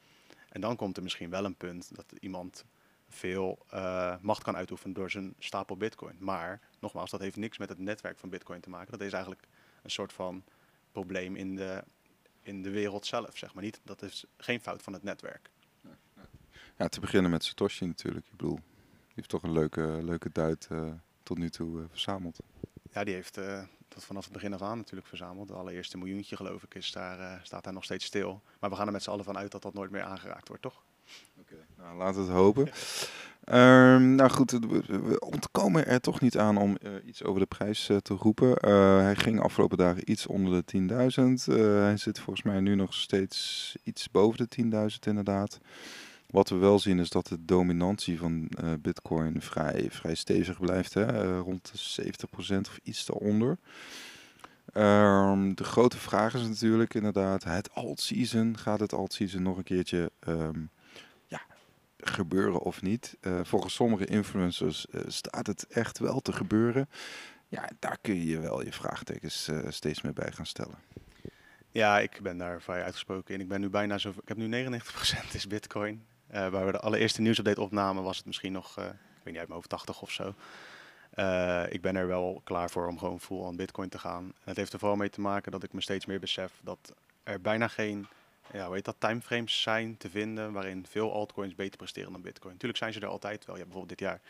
En 0.49 0.61
dan 0.61 0.75
komt 0.75 0.97
er 0.97 1.03
misschien 1.03 1.29
wel 1.29 1.45
een 1.45 1.55
punt 1.55 1.95
dat 1.95 2.11
iemand 2.19 2.65
veel 3.09 3.65
uh, 3.73 4.15
macht 4.21 4.43
kan 4.43 4.55
uitoefenen 4.55 4.93
door 4.93 5.11
zijn 5.11 5.33
stapel 5.39 5.77
bitcoin. 5.77 6.15
Maar 6.19 6.59
nogmaals, 6.79 7.11
dat 7.11 7.19
heeft 7.19 7.35
niks 7.35 7.57
met 7.57 7.69
het 7.69 7.79
netwerk 7.79 8.17
van 8.17 8.29
bitcoin 8.29 8.61
te 8.61 8.69
maken. 8.69 8.91
Dat 8.91 9.01
is 9.01 9.13
eigenlijk 9.13 9.47
een 9.83 9.91
soort 9.91 10.13
van 10.13 10.43
probleem 10.91 11.35
in 11.35 11.55
de, 11.55 11.83
in 12.41 12.61
de 12.61 12.69
wereld 12.69 13.05
zelf, 13.05 13.37
zeg 13.37 13.53
maar. 13.53 13.63
Niet, 13.63 13.81
dat 13.83 14.01
is 14.01 14.25
geen 14.37 14.61
fout 14.61 14.81
van 14.81 14.93
het 14.93 15.03
netwerk. 15.03 15.49
Ja, 16.77 16.87
te 16.87 16.99
beginnen 16.99 17.31
met 17.31 17.43
Satoshi 17.43 17.85
natuurlijk. 17.85 18.25
Ik 18.25 18.37
bedoel, 18.37 18.55
die 18.55 19.13
heeft 19.15 19.29
toch 19.29 19.43
een 19.43 19.51
leuke, 19.51 19.99
leuke 20.03 20.29
duit 20.31 20.67
uh, 20.71 20.91
tot 21.23 21.37
nu 21.37 21.49
toe 21.49 21.79
uh, 21.79 21.85
verzameld. 21.89 22.39
Ja, 22.91 23.03
die 23.03 23.13
heeft 23.13 23.37
uh, 23.37 23.61
tot 23.87 24.03
vanaf 24.03 24.23
het 24.23 24.33
begin 24.33 24.53
af 24.53 24.61
aan 24.61 24.77
natuurlijk 24.77 25.07
verzameld. 25.07 25.47
De 25.47 25.53
allereerste 25.53 25.97
miljoentje 25.97 26.35
geloof 26.35 26.63
ik 26.63 26.75
is 26.75 26.91
daar, 26.91 27.39
staat 27.43 27.63
daar 27.63 27.73
nog 27.73 27.83
steeds 27.83 28.05
stil. 28.05 28.41
Maar 28.59 28.69
we 28.69 28.75
gaan 28.75 28.85
er 28.85 28.91
met 28.91 29.03
z'n 29.03 29.09
allen 29.09 29.25
van 29.25 29.37
uit 29.37 29.51
dat 29.51 29.61
dat 29.61 29.73
nooit 29.73 29.91
meer 29.91 30.03
aangeraakt 30.03 30.47
wordt, 30.47 30.63
toch? 30.63 30.83
Oké, 31.39 31.55
nou 31.77 31.97
laten 31.97 32.21
we 32.21 32.27
het 32.27 32.37
hopen. 32.37 32.67
Um, 33.57 34.15
nou 34.19 34.29
goed, 34.29 34.51
we 34.51 35.19
ontkomen 35.19 35.87
er 35.87 36.01
toch 36.01 36.21
niet 36.21 36.37
aan 36.37 36.57
om 36.57 36.77
iets 37.05 37.23
over 37.23 37.39
de 37.39 37.45
prijs 37.45 37.85
te 37.85 38.13
roepen. 38.13 38.69
Hij 39.03 39.15
ging 39.15 39.41
afgelopen 39.41 39.77
dagen 39.77 40.11
iets 40.11 40.27
onder 40.27 40.63
de 40.65 41.37
10.000. 41.47 41.53
hij 41.55 41.97
zit 41.97 42.19
volgens 42.19 42.45
mij 42.45 42.59
nu 42.59 42.75
nog 42.75 42.93
steeds 42.93 43.75
iets 43.83 44.11
boven 44.11 44.47
de 44.49 44.89
10.000 44.91 44.99
inderdaad. 44.99 45.59
Wat 46.29 46.49
we 46.49 46.55
wel 46.55 46.79
zien 46.79 46.99
is 46.99 47.09
dat 47.09 47.27
de 47.27 47.45
dominantie 47.45 48.17
van 48.17 48.49
Bitcoin 48.79 49.41
vrij, 49.41 49.87
vrij 49.91 50.15
stevig 50.15 50.59
blijft, 50.59 50.93
hè? 50.93 51.37
rond 51.39 51.71
de 51.71 52.03
70% 52.03 52.59
of 52.59 52.79
iets 52.83 53.05
daaronder. 53.05 53.57
Um, 54.73 55.55
de 55.55 55.63
grote 55.63 55.97
vraag 55.97 56.33
is 56.33 56.47
natuurlijk 56.47 56.93
inderdaad 56.93 57.43
het 57.43 57.73
alt-season. 57.73 58.57
Gaat 58.57 58.79
het 58.79 58.93
alt-season 58.93 59.41
nog 59.41 59.57
een 59.57 59.63
keertje 59.63 60.11
um, 60.27 60.69
gebeuren 61.97 62.59
of 62.59 62.81
niet. 62.81 63.17
Uh, 63.21 63.39
volgens 63.43 63.73
sommige 63.73 64.05
influencers 64.05 64.85
staat 65.07 65.47
het 65.47 65.67
echt 65.67 65.99
wel 65.99 66.19
te 66.19 66.33
gebeuren. 66.33 66.89
Ja, 67.47 67.69
daar 67.79 67.97
kun 68.01 68.25
je 68.25 68.39
wel 68.39 68.63
je 68.63 68.71
vraagtekens 68.71 69.49
steeds 69.67 70.01
meer 70.01 70.13
bij 70.13 70.31
gaan 70.31 70.45
stellen. 70.45 70.77
Ja, 71.69 71.99
ik 71.99 72.19
ben 72.21 72.37
daar 72.37 72.61
vrij 72.61 72.83
uitgesproken 72.83 73.33
in. 73.33 73.41
Ik 73.41 73.47
ben 73.47 73.61
nu 73.61 73.69
bijna 73.69 73.97
zo. 73.97 74.09
Ik 74.09 74.27
heb 74.27 74.37
nu 74.37 74.67
99% 74.67 75.33
is 75.33 75.47
Bitcoin. 75.47 76.05
Waar 76.35 76.65
we 76.65 76.71
de 76.71 76.79
allereerste 76.79 77.21
nieuwsupdate 77.21 77.61
opnamen, 77.61 78.03
was 78.03 78.17
het 78.17 78.25
misschien 78.25 78.51
nog, 78.51 78.77
ik 78.77 78.83
weet 79.23 79.33
niet 79.33 79.37
uit 79.37 79.47
mijn 79.47 79.51
hoofd, 79.51 79.69
80 79.69 80.01
of 80.01 80.11
zo. 80.11 80.27
ik 81.69 81.81
ben 81.81 81.95
er 81.95 82.07
wel 82.07 82.41
klaar 82.43 82.69
voor 82.69 82.87
om 82.87 82.97
gewoon 82.97 83.19
full 83.19 83.45
aan 83.45 83.55
Bitcoin 83.55 83.89
te 83.89 83.99
gaan. 83.99 84.23
En 84.23 84.33
het 84.43 84.57
heeft 84.57 84.73
er 84.73 84.79
vooral 84.79 84.97
mee 84.97 85.09
te 85.09 85.21
maken 85.21 85.51
dat 85.51 85.63
ik 85.63 85.73
me 85.73 85.81
steeds 85.81 86.05
meer 86.05 86.19
besef 86.19 86.51
dat 86.63 86.93
er 87.23 87.41
bijna 87.41 87.67
geen 87.67 88.07
ja, 88.53 88.69
weet 88.69 88.85
dat, 88.85 88.95
timeframes 88.99 89.61
zijn 89.61 89.97
te 89.97 90.09
vinden 90.09 90.51
waarin 90.51 90.85
veel 90.89 91.13
altcoins 91.13 91.55
beter 91.55 91.77
presteren 91.77 92.11
dan 92.11 92.21
Bitcoin. 92.21 92.53
Natuurlijk 92.53 92.79
zijn 92.79 92.93
ze 92.93 92.99
er 92.99 93.07
altijd 93.07 93.45
wel. 93.45 93.55
Ja, 93.55 93.63
bijvoorbeeld 93.63 93.99
dit 93.99 94.07
jaar 94.07 94.21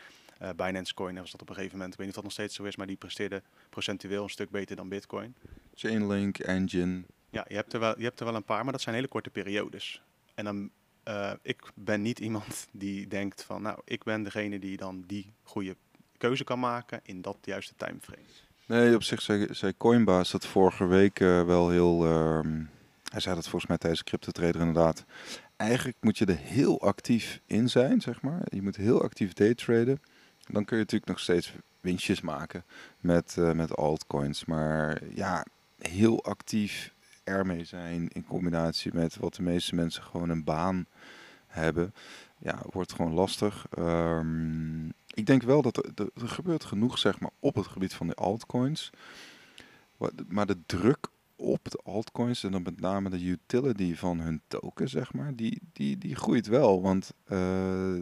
uh, 0.42 0.48
Binance 0.56 0.94
Coin 0.94 1.14
was 1.14 1.30
dat 1.30 1.40
op 1.40 1.48
een 1.48 1.54
gegeven 1.54 1.76
moment. 1.76 1.92
Ik 1.92 1.98
weet 1.98 2.06
niet 2.06 2.16
of 2.16 2.22
dat 2.22 2.32
nog 2.32 2.46
steeds 2.46 2.54
zo 2.54 2.64
is, 2.64 2.76
maar 2.76 2.86
die 2.86 2.96
presteerde 2.96 3.42
procentueel 3.70 4.22
een 4.22 4.30
stuk 4.30 4.50
beter 4.50 4.76
dan 4.76 4.88
Bitcoin. 4.88 5.34
Chainlink, 5.74 6.38
Engine. 6.38 7.02
Ja, 7.30 7.44
je 7.48 7.54
hebt 7.54 7.72
er 7.72 7.80
wel, 7.80 7.98
je 7.98 8.04
hebt 8.04 8.20
er 8.20 8.26
wel 8.26 8.34
een 8.34 8.44
paar, 8.44 8.62
maar 8.62 8.72
dat 8.72 8.82
zijn 8.82 8.94
hele 8.94 9.08
korte 9.08 9.30
periodes. 9.30 10.02
En 10.34 10.44
dan, 10.44 10.70
uh, 11.08 11.32
ik 11.42 11.62
ben 11.74 12.02
niet 12.02 12.18
iemand 12.18 12.66
die 12.72 13.06
denkt 13.06 13.42
van, 13.42 13.62
nou, 13.62 13.78
ik 13.84 14.04
ben 14.04 14.22
degene 14.22 14.58
die 14.58 14.76
dan 14.76 15.04
die 15.06 15.32
goede 15.42 15.76
keuze 16.18 16.44
kan 16.44 16.58
maken 16.58 17.00
in 17.02 17.22
dat 17.22 17.36
juiste 17.40 17.74
timeframe. 17.76 18.22
Nee, 18.66 18.94
op 18.94 19.02
zich 19.02 19.22
zei, 19.22 19.46
zei 19.50 19.76
Coinbase 19.76 20.32
dat 20.32 20.46
vorige 20.46 20.86
week 20.86 21.20
uh, 21.20 21.44
wel 21.44 21.70
heel... 21.70 22.06
Uh, 22.06 22.40
hij 23.10 23.20
zei 23.20 23.34
dat 23.34 23.44
volgens 23.48 23.66
mij 23.66 23.78
tijdens 23.78 24.04
Crypto 24.04 24.30
Trader 24.30 24.60
inderdaad. 24.60 25.04
Eigenlijk 25.56 25.96
moet 26.00 26.18
je 26.18 26.24
er 26.24 26.36
heel 26.36 26.80
actief 26.80 27.40
in 27.46 27.68
zijn, 27.68 28.00
zeg 28.00 28.22
maar. 28.22 28.42
Je 28.44 28.62
moet 28.62 28.76
heel 28.76 29.02
actief 29.02 29.32
daytraden. 29.32 30.00
Dan 30.46 30.64
kun 30.64 30.76
je 30.76 30.82
natuurlijk 30.82 31.10
nog 31.10 31.20
steeds 31.20 31.52
winstjes 31.80 32.20
maken 32.20 32.64
met, 33.00 33.36
uh, 33.38 33.52
met 33.52 33.76
altcoins. 33.76 34.44
Maar 34.44 35.00
ja, 35.14 35.46
heel 35.78 36.24
actief 36.24 36.92
ermee 37.26 37.64
zijn 37.64 38.08
in 38.08 38.26
combinatie 38.26 38.94
met 38.94 39.16
wat 39.16 39.34
de 39.34 39.42
meeste 39.42 39.74
mensen 39.74 40.02
gewoon 40.02 40.28
een 40.28 40.44
baan 40.44 40.86
hebben, 41.46 41.94
ja, 42.38 42.62
wordt 42.70 42.92
gewoon 42.92 43.12
lastig. 43.12 43.66
Um, 43.78 44.92
ik 45.14 45.26
denk 45.26 45.42
wel 45.42 45.62
dat 45.62 45.76
er, 45.76 46.10
er, 46.14 46.28
gebeurt 46.28 46.64
genoeg, 46.64 46.98
zeg 46.98 47.20
maar, 47.20 47.30
op 47.38 47.54
het 47.54 47.66
gebied 47.66 47.94
van 47.94 48.06
de 48.06 48.14
altcoins. 48.14 48.90
Maar 50.28 50.46
de 50.46 50.58
druk 50.66 51.08
op 51.36 51.70
de 51.70 51.80
altcoins 51.84 52.44
en 52.44 52.52
dan 52.52 52.62
met 52.62 52.80
name 52.80 53.10
de 53.10 53.24
utility 53.24 53.94
van 53.94 54.20
hun 54.20 54.40
token, 54.46 54.88
zeg 54.88 55.12
maar, 55.12 55.34
die, 55.34 55.60
die, 55.72 55.98
die 55.98 56.14
groeit 56.14 56.46
wel. 56.46 56.82
Want 56.82 57.12
uh, 57.28 58.00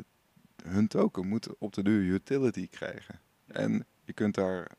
hun 0.62 0.88
token 0.88 1.26
moet 1.26 1.58
op 1.58 1.72
de 1.72 1.82
duur 1.82 2.02
utility 2.02 2.68
krijgen. 2.68 3.20
En 3.46 3.86
je 4.04 4.12
kunt 4.12 4.34
daar, 4.34 4.70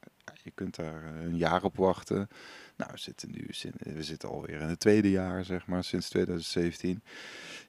je 0.45 0.51
kunt 0.55 0.75
daar 0.75 1.03
een 1.03 1.37
jaar 1.37 1.63
op 1.63 1.75
wachten. 1.75 2.27
Nou, 2.75 2.91
we 2.91 2.97
zitten 2.97 3.31
nu 3.31 3.47
we 3.79 4.03
zitten 4.03 4.29
alweer 4.29 4.61
in 4.61 4.67
het 4.67 4.79
tweede 4.79 5.11
jaar, 5.11 5.45
zeg 5.45 5.67
maar, 5.67 5.83
sinds 5.83 6.09
2017. 6.09 7.03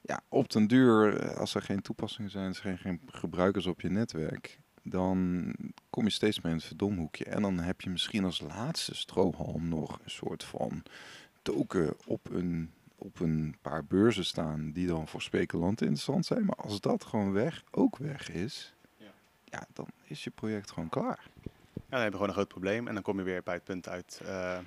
Ja, 0.01 0.21
op 0.27 0.51
den 0.51 0.67
duur, 0.67 1.17
eh, 1.17 1.37
als 1.37 1.55
er 1.55 1.61
geen 1.61 1.81
toepassingen 1.81 2.31
zijn, 2.31 2.49
er 2.49 2.55
geen, 2.55 2.77
geen 2.77 3.01
gebruikers 3.05 3.65
op 3.65 3.81
je 3.81 3.89
netwerk, 3.89 4.59
dan 4.83 5.53
kom 5.89 6.03
je 6.03 6.09
steeds 6.09 6.41
meer 6.41 6.51
in 6.51 6.57
het 6.57 6.67
verdomhoekje. 6.67 7.25
En 7.25 7.41
dan 7.41 7.59
heb 7.59 7.81
je 7.81 7.89
misschien 7.89 8.23
als 8.23 8.41
laatste 8.41 8.95
strohalm 8.95 9.69
nog 9.69 9.99
een 10.03 10.11
soort 10.11 10.43
van 10.43 10.83
token 11.41 11.95
op 12.05 12.29
een, 12.29 12.71
op 12.95 13.19
een 13.19 13.55
paar 13.61 13.85
beurzen 13.85 14.25
staan 14.25 14.71
die 14.71 14.87
dan 14.87 15.07
voor 15.07 15.21
speculanten 15.21 15.85
interessant 15.85 16.25
zijn. 16.25 16.45
Maar 16.45 16.55
als 16.55 16.81
dat 16.81 17.03
gewoon 17.03 17.31
weg, 17.31 17.63
ook 17.71 17.97
weg 17.97 18.29
is, 18.31 18.73
ja, 18.97 19.11
ja 19.43 19.67
dan 19.73 19.87
is 20.03 20.23
je 20.23 20.29
project 20.29 20.71
gewoon 20.71 20.89
klaar. 20.89 21.29
Ja, 21.77 21.83
dan 21.89 21.99
heb 21.99 22.07
je 22.07 22.13
gewoon 22.13 22.27
een 22.27 22.33
groot 22.33 22.47
probleem 22.47 22.87
en 22.87 22.93
dan 22.93 23.03
kom 23.03 23.17
je 23.17 23.23
weer 23.23 23.43
bij 23.43 23.53
het 23.53 23.63
punt 23.63 23.87
uit... 23.89 24.21
Uh, 24.23 24.57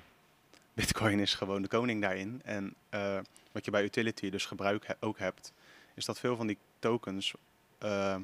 Bitcoin 0.73 1.19
is 1.19 1.33
gewoon 1.33 1.61
de 1.61 1.67
koning 1.67 2.01
daarin. 2.01 2.41
En 2.43 2.75
uh, 2.89 3.19
wat 3.51 3.65
je 3.65 3.71
bij 3.71 3.83
utility 3.83 4.29
dus 4.29 4.45
gebruik 4.45 4.95
ook 4.99 5.19
hebt, 5.19 5.53
is 5.93 6.05
dat 6.05 6.19
veel 6.19 6.35
van 6.35 6.47
die 6.47 6.57
tokens... 6.79 7.33
Uh, 7.83 8.15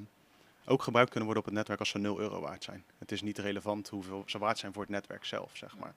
ook 0.65 0.83
gebruikt 0.83 1.09
kunnen 1.09 1.25
worden 1.25 1.43
op 1.43 1.49
het 1.49 1.57
netwerk 1.59 1.79
als 1.79 1.89
ze 1.89 1.97
0 1.97 2.19
euro 2.19 2.39
waard 2.39 2.63
zijn. 2.63 2.83
Het 2.97 3.11
is 3.11 3.21
niet 3.21 3.37
relevant 3.37 3.89
hoeveel 3.89 4.23
ze 4.25 4.37
waard 4.37 4.57
zijn 4.57 4.73
voor 4.73 4.81
het 4.81 4.91
netwerk 4.91 5.25
zelf, 5.25 5.51
zeg 5.57 5.77
maar. 5.77 5.93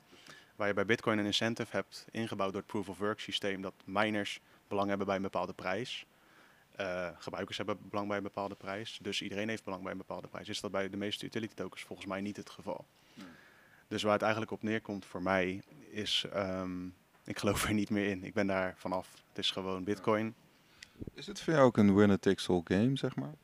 Waar 0.56 0.68
je 0.68 0.74
bij 0.74 0.86
Bitcoin 0.86 1.18
een 1.18 1.24
incentive 1.24 1.76
hebt 1.76 2.06
ingebouwd 2.10 2.52
door 2.52 2.60
het 2.60 2.70
Proof 2.70 2.88
of 2.88 2.98
Work 2.98 3.20
systeem, 3.20 3.62
dat 3.62 3.74
miners 3.84 4.40
belang 4.68 4.88
hebben 4.88 5.06
bij 5.06 5.16
een 5.16 5.22
bepaalde 5.22 5.52
prijs. 5.52 6.06
Uh, 6.80 7.08
gebruikers 7.18 7.56
hebben 7.56 7.78
belang 7.82 8.08
bij 8.08 8.16
een 8.16 8.22
bepaalde 8.22 8.54
prijs. 8.54 8.98
Dus 9.02 9.22
iedereen 9.22 9.48
heeft 9.48 9.64
belang 9.64 9.82
bij 9.82 9.92
een 9.92 9.98
bepaalde 9.98 10.28
prijs. 10.28 10.48
Is 10.48 10.60
dat 10.60 10.70
bij 10.70 10.90
de 10.90 10.96
meeste 10.96 11.26
utility 11.26 11.54
tokens 11.54 11.82
volgens 11.82 12.08
mij 12.08 12.20
niet 12.20 12.36
het 12.36 12.50
geval. 12.50 12.86
Dus 13.88 14.02
waar 14.02 14.12
het 14.12 14.22
eigenlijk 14.22 14.52
op 14.52 14.62
neerkomt 14.62 15.04
voor 15.04 15.22
mij 15.22 15.62
is, 15.90 16.26
um, 16.34 16.94
ik 17.24 17.38
geloof 17.38 17.64
er 17.64 17.74
niet 17.74 17.90
meer 17.90 18.06
in. 18.06 18.24
Ik 18.24 18.34
ben 18.34 18.46
daar 18.46 18.74
vanaf. 18.76 19.08
Het 19.28 19.38
is 19.38 19.50
gewoon 19.50 19.84
Bitcoin. 19.84 20.34
Is 21.14 21.26
het 21.26 21.40
voor 21.40 21.52
jou 21.52 21.66
ook 21.66 21.76
een 21.76 21.94
winner 21.94 22.18
takes 22.18 22.48
all 22.48 22.60
game, 22.64 22.96
zeg 22.96 23.16
maar? 23.16 23.34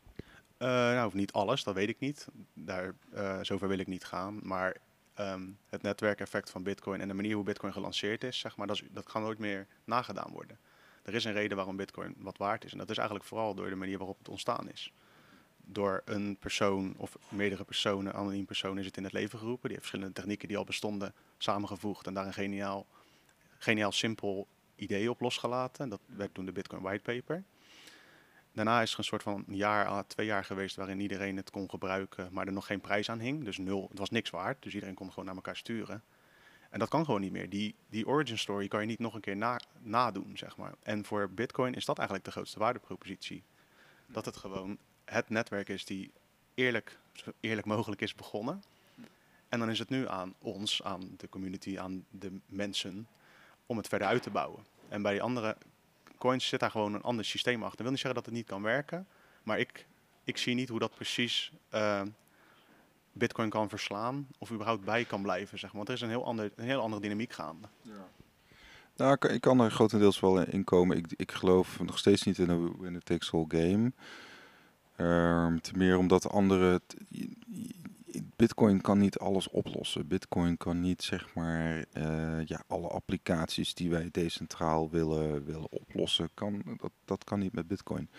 Uh, 0.58 0.68
nou, 0.68 1.10
niet 1.14 1.32
alles, 1.32 1.64
dat 1.64 1.74
weet 1.74 1.88
ik 1.88 1.98
niet. 1.98 2.28
Daar, 2.54 2.94
uh, 3.14 3.38
zover 3.42 3.68
wil 3.68 3.78
ik 3.78 3.86
niet 3.86 4.04
gaan. 4.04 4.40
Maar 4.42 4.76
um, 5.20 5.58
het 5.68 5.82
netwerkeffect 5.82 6.50
van 6.50 6.62
Bitcoin 6.62 7.00
en 7.00 7.08
de 7.08 7.14
manier 7.14 7.34
hoe 7.34 7.44
Bitcoin 7.44 7.72
gelanceerd 7.72 8.24
is, 8.24 8.38
zeg 8.38 8.56
maar, 8.56 8.66
dat, 8.66 8.76
is, 8.76 8.82
dat 8.90 9.04
kan 9.04 9.22
nooit 9.22 9.38
meer 9.38 9.66
nagedaan 9.84 10.32
worden. 10.32 10.58
Er 11.06 11.14
is 11.14 11.24
een 11.24 11.32
reden 11.32 11.56
waarom 11.56 11.76
Bitcoin 11.76 12.14
wat 12.18 12.38
waard 12.38 12.64
is. 12.64 12.72
En 12.72 12.78
dat 12.78 12.90
is 12.90 12.96
eigenlijk 12.96 13.28
vooral 13.28 13.54
door 13.54 13.68
de 13.68 13.74
manier 13.74 13.98
waarop 13.98 14.18
het 14.18 14.28
ontstaan 14.28 14.70
is. 14.70 14.92
Door 15.56 16.02
een 16.04 16.36
persoon 16.38 16.94
of 16.96 17.16
meerdere 17.28 17.64
personen, 17.64 18.14
anoniem 18.14 18.44
persoon, 18.44 18.78
is 18.78 18.86
het 18.86 18.96
in 18.96 19.04
het 19.04 19.12
leven 19.12 19.38
geroepen. 19.38 19.68
Die 19.68 19.78
heeft 19.78 19.88
verschillende 19.88 20.20
technieken 20.20 20.48
die 20.48 20.56
al 20.56 20.64
bestonden 20.64 21.14
samengevoegd 21.38 22.06
en 22.06 22.14
daar 22.14 22.26
een 22.26 22.32
geniaal, 22.32 22.86
geniaal 23.58 23.92
simpel 23.92 24.46
idee 24.76 25.10
op 25.10 25.20
losgelaten. 25.20 25.88
Dat 25.88 26.00
werd 26.06 26.34
toen 26.34 26.44
de 26.44 26.52
Bitcoin 26.52 26.82
Whitepaper. 26.82 27.44
daarna 28.52 28.82
is 28.82 28.92
er 28.92 28.98
een 28.98 29.04
soort 29.04 29.22
van 29.22 29.44
jaar, 29.48 30.06
twee 30.06 30.26
jaar 30.26 30.44
geweest 30.44 30.76
waarin 30.76 31.00
iedereen 31.00 31.36
het 31.36 31.50
kon 31.50 31.70
gebruiken, 31.70 32.28
maar 32.32 32.46
er 32.46 32.52
nog 32.52 32.66
geen 32.66 32.80
prijs 32.80 33.10
aan 33.10 33.20
hing. 33.20 33.44
Dus 33.44 33.58
nul, 33.58 33.86
het 33.88 33.98
was 33.98 34.10
niks 34.10 34.30
waard. 34.30 34.62
Dus 34.62 34.74
iedereen 34.74 34.94
kon 34.94 35.08
gewoon 35.08 35.24
naar 35.24 35.34
elkaar 35.34 35.56
sturen. 35.56 36.02
En 36.70 36.78
dat 36.78 36.88
kan 36.88 37.04
gewoon 37.04 37.20
niet 37.20 37.32
meer. 37.32 37.50
Die, 37.50 37.74
die 37.88 38.06
origin 38.06 38.38
story 38.38 38.68
kan 38.68 38.80
je 38.80 38.86
niet 38.86 38.98
nog 38.98 39.14
een 39.14 39.20
keer 39.20 39.36
na, 39.36 39.60
nadoen, 39.78 40.36
zeg 40.36 40.56
maar. 40.56 40.74
En 40.82 41.04
voor 41.04 41.30
Bitcoin 41.30 41.74
is 41.74 41.84
dat 41.84 41.96
eigenlijk 41.96 42.26
de 42.26 42.32
grootste 42.32 42.58
waardepropositie. 42.58 43.42
Dat 44.06 44.24
het 44.24 44.36
gewoon 44.36 44.78
het 45.04 45.28
netwerk 45.28 45.68
is 45.68 45.84
die 45.84 46.12
eerlijk, 46.54 46.98
eerlijk 47.40 47.66
mogelijk 47.66 48.00
is 48.00 48.14
begonnen. 48.14 48.62
En 49.48 49.58
dan 49.58 49.70
is 49.70 49.78
het 49.78 49.88
nu 49.88 50.08
aan 50.08 50.34
ons, 50.38 50.82
aan 50.82 51.14
de 51.16 51.28
community, 51.28 51.78
aan 51.78 52.04
de 52.10 52.40
mensen, 52.46 53.08
om 53.66 53.76
het 53.76 53.88
verder 53.88 54.08
uit 54.08 54.22
te 54.22 54.30
bouwen. 54.30 54.64
En 54.88 55.02
bij 55.02 55.12
die 55.12 55.22
andere 55.22 55.56
coins 56.18 56.48
zit 56.48 56.60
daar 56.60 56.70
gewoon 56.70 56.94
een 56.94 57.02
ander 57.02 57.24
systeem 57.24 57.62
achter. 57.62 57.76
Dat 57.76 57.80
wil 57.80 57.90
niet 57.90 58.00
zeggen 58.00 58.20
dat 58.20 58.30
het 58.30 58.34
niet 58.34 58.46
kan 58.46 58.62
werken, 58.62 59.06
maar 59.42 59.58
ik, 59.58 59.86
ik 60.24 60.36
zie 60.36 60.54
niet 60.54 60.68
hoe 60.68 60.78
dat 60.78 60.94
precies 60.94 61.52
uh, 61.74 62.02
Bitcoin 63.18 63.50
kan 63.50 63.68
verslaan 63.68 64.26
of 64.38 64.52
überhaupt 64.52 64.84
bij 64.84 65.04
kan 65.04 65.22
blijven. 65.22 65.58
Zeg 65.58 65.72
maar. 65.72 65.76
Want 65.76 65.88
er 65.88 65.94
is 65.94 66.00
een 66.00 66.08
heel, 66.08 66.24
ander, 66.24 66.52
een 66.56 66.64
heel 66.64 66.80
andere 66.80 67.02
dynamiek 67.02 67.32
gaande. 67.32 67.68
Ja. 67.82 68.08
Nou, 68.96 69.12
ik, 69.12 69.24
ik 69.24 69.40
kan 69.40 69.60
er 69.60 69.70
grotendeels 69.70 70.20
wel 70.20 70.40
in 70.40 70.64
komen. 70.64 70.96
Ik, 70.96 71.06
ik 71.16 71.32
geloof 71.32 71.80
nog 71.80 71.98
steeds 71.98 72.22
niet 72.22 72.38
in 72.38 72.48
een 72.48 72.76
winner 72.78 73.02
takes 73.02 73.32
all 73.32 73.44
game. 73.48 73.92
Um, 74.98 75.60
te 75.60 75.72
meer 75.76 75.98
omdat 75.98 76.30
andere. 76.30 76.80
Bitcoin 78.36 78.80
kan 78.80 78.98
niet 78.98 79.18
alles 79.18 79.48
oplossen. 79.48 80.06
Bitcoin 80.06 80.56
kan 80.56 80.80
niet 80.80 81.02
zeg 81.02 81.34
maar 81.34 81.84
uh, 81.92 82.44
ja, 82.44 82.62
alle 82.66 82.88
applicaties 82.88 83.74
die 83.74 83.90
wij 83.90 84.08
decentraal 84.12 84.90
willen, 84.90 85.44
willen 85.44 85.72
oplossen. 85.72 86.30
Kan, 86.34 86.62
dat, 86.80 86.92
dat 87.04 87.24
kan 87.24 87.38
niet 87.38 87.52
met 87.52 87.66
Bitcoin. 87.66 88.10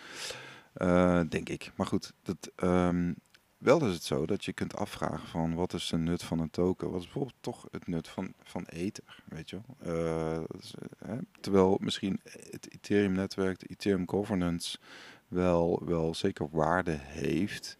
Uh, 0.76 1.20
denk 1.28 1.48
ik. 1.48 1.72
Maar 1.74 1.86
goed, 1.86 2.12
dat, 2.22 2.50
um, 2.56 3.16
wel 3.58 3.86
is 3.86 3.94
het 3.94 4.04
zo 4.04 4.26
dat 4.26 4.44
je 4.44 4.52
kunt 4.52 4.76
afvragen 4.76 5.28
van 5.28 5.54
wat 5.54 5.72
is 5.72 5.88
de 5.88 5.98
nut 5.98 6.22
van 6.22 6.38
een 6.38 6.50
token? 6.50 6.90
Wat 6.90 6.98
is 6.98 7.04
bijvoorbeeld 7.04 7.36
toch 7.40 7.66
het 7.70 7.86
nut 7.86 8.08
van, 8.08 8.32
van 8.42 8.64
Ether, 8.64 9.22
weet 9.24 9.50
je 9.50 9.60
hè? 10.98 11.18
Terwijl 11.40 11.78
misschien 11.80 12.20
het 12.50 12.72
Ethereum-netwerk, 12.72 13.58
de 13.58 13.68
Ethereum 13.68 14.08
governance, 14.08 14.78
wel, 15.28 15.82
wel 15.84 16.14
zeker 16.14 16.48
waarde 16.50 16.98
heeft. 17.00 17.76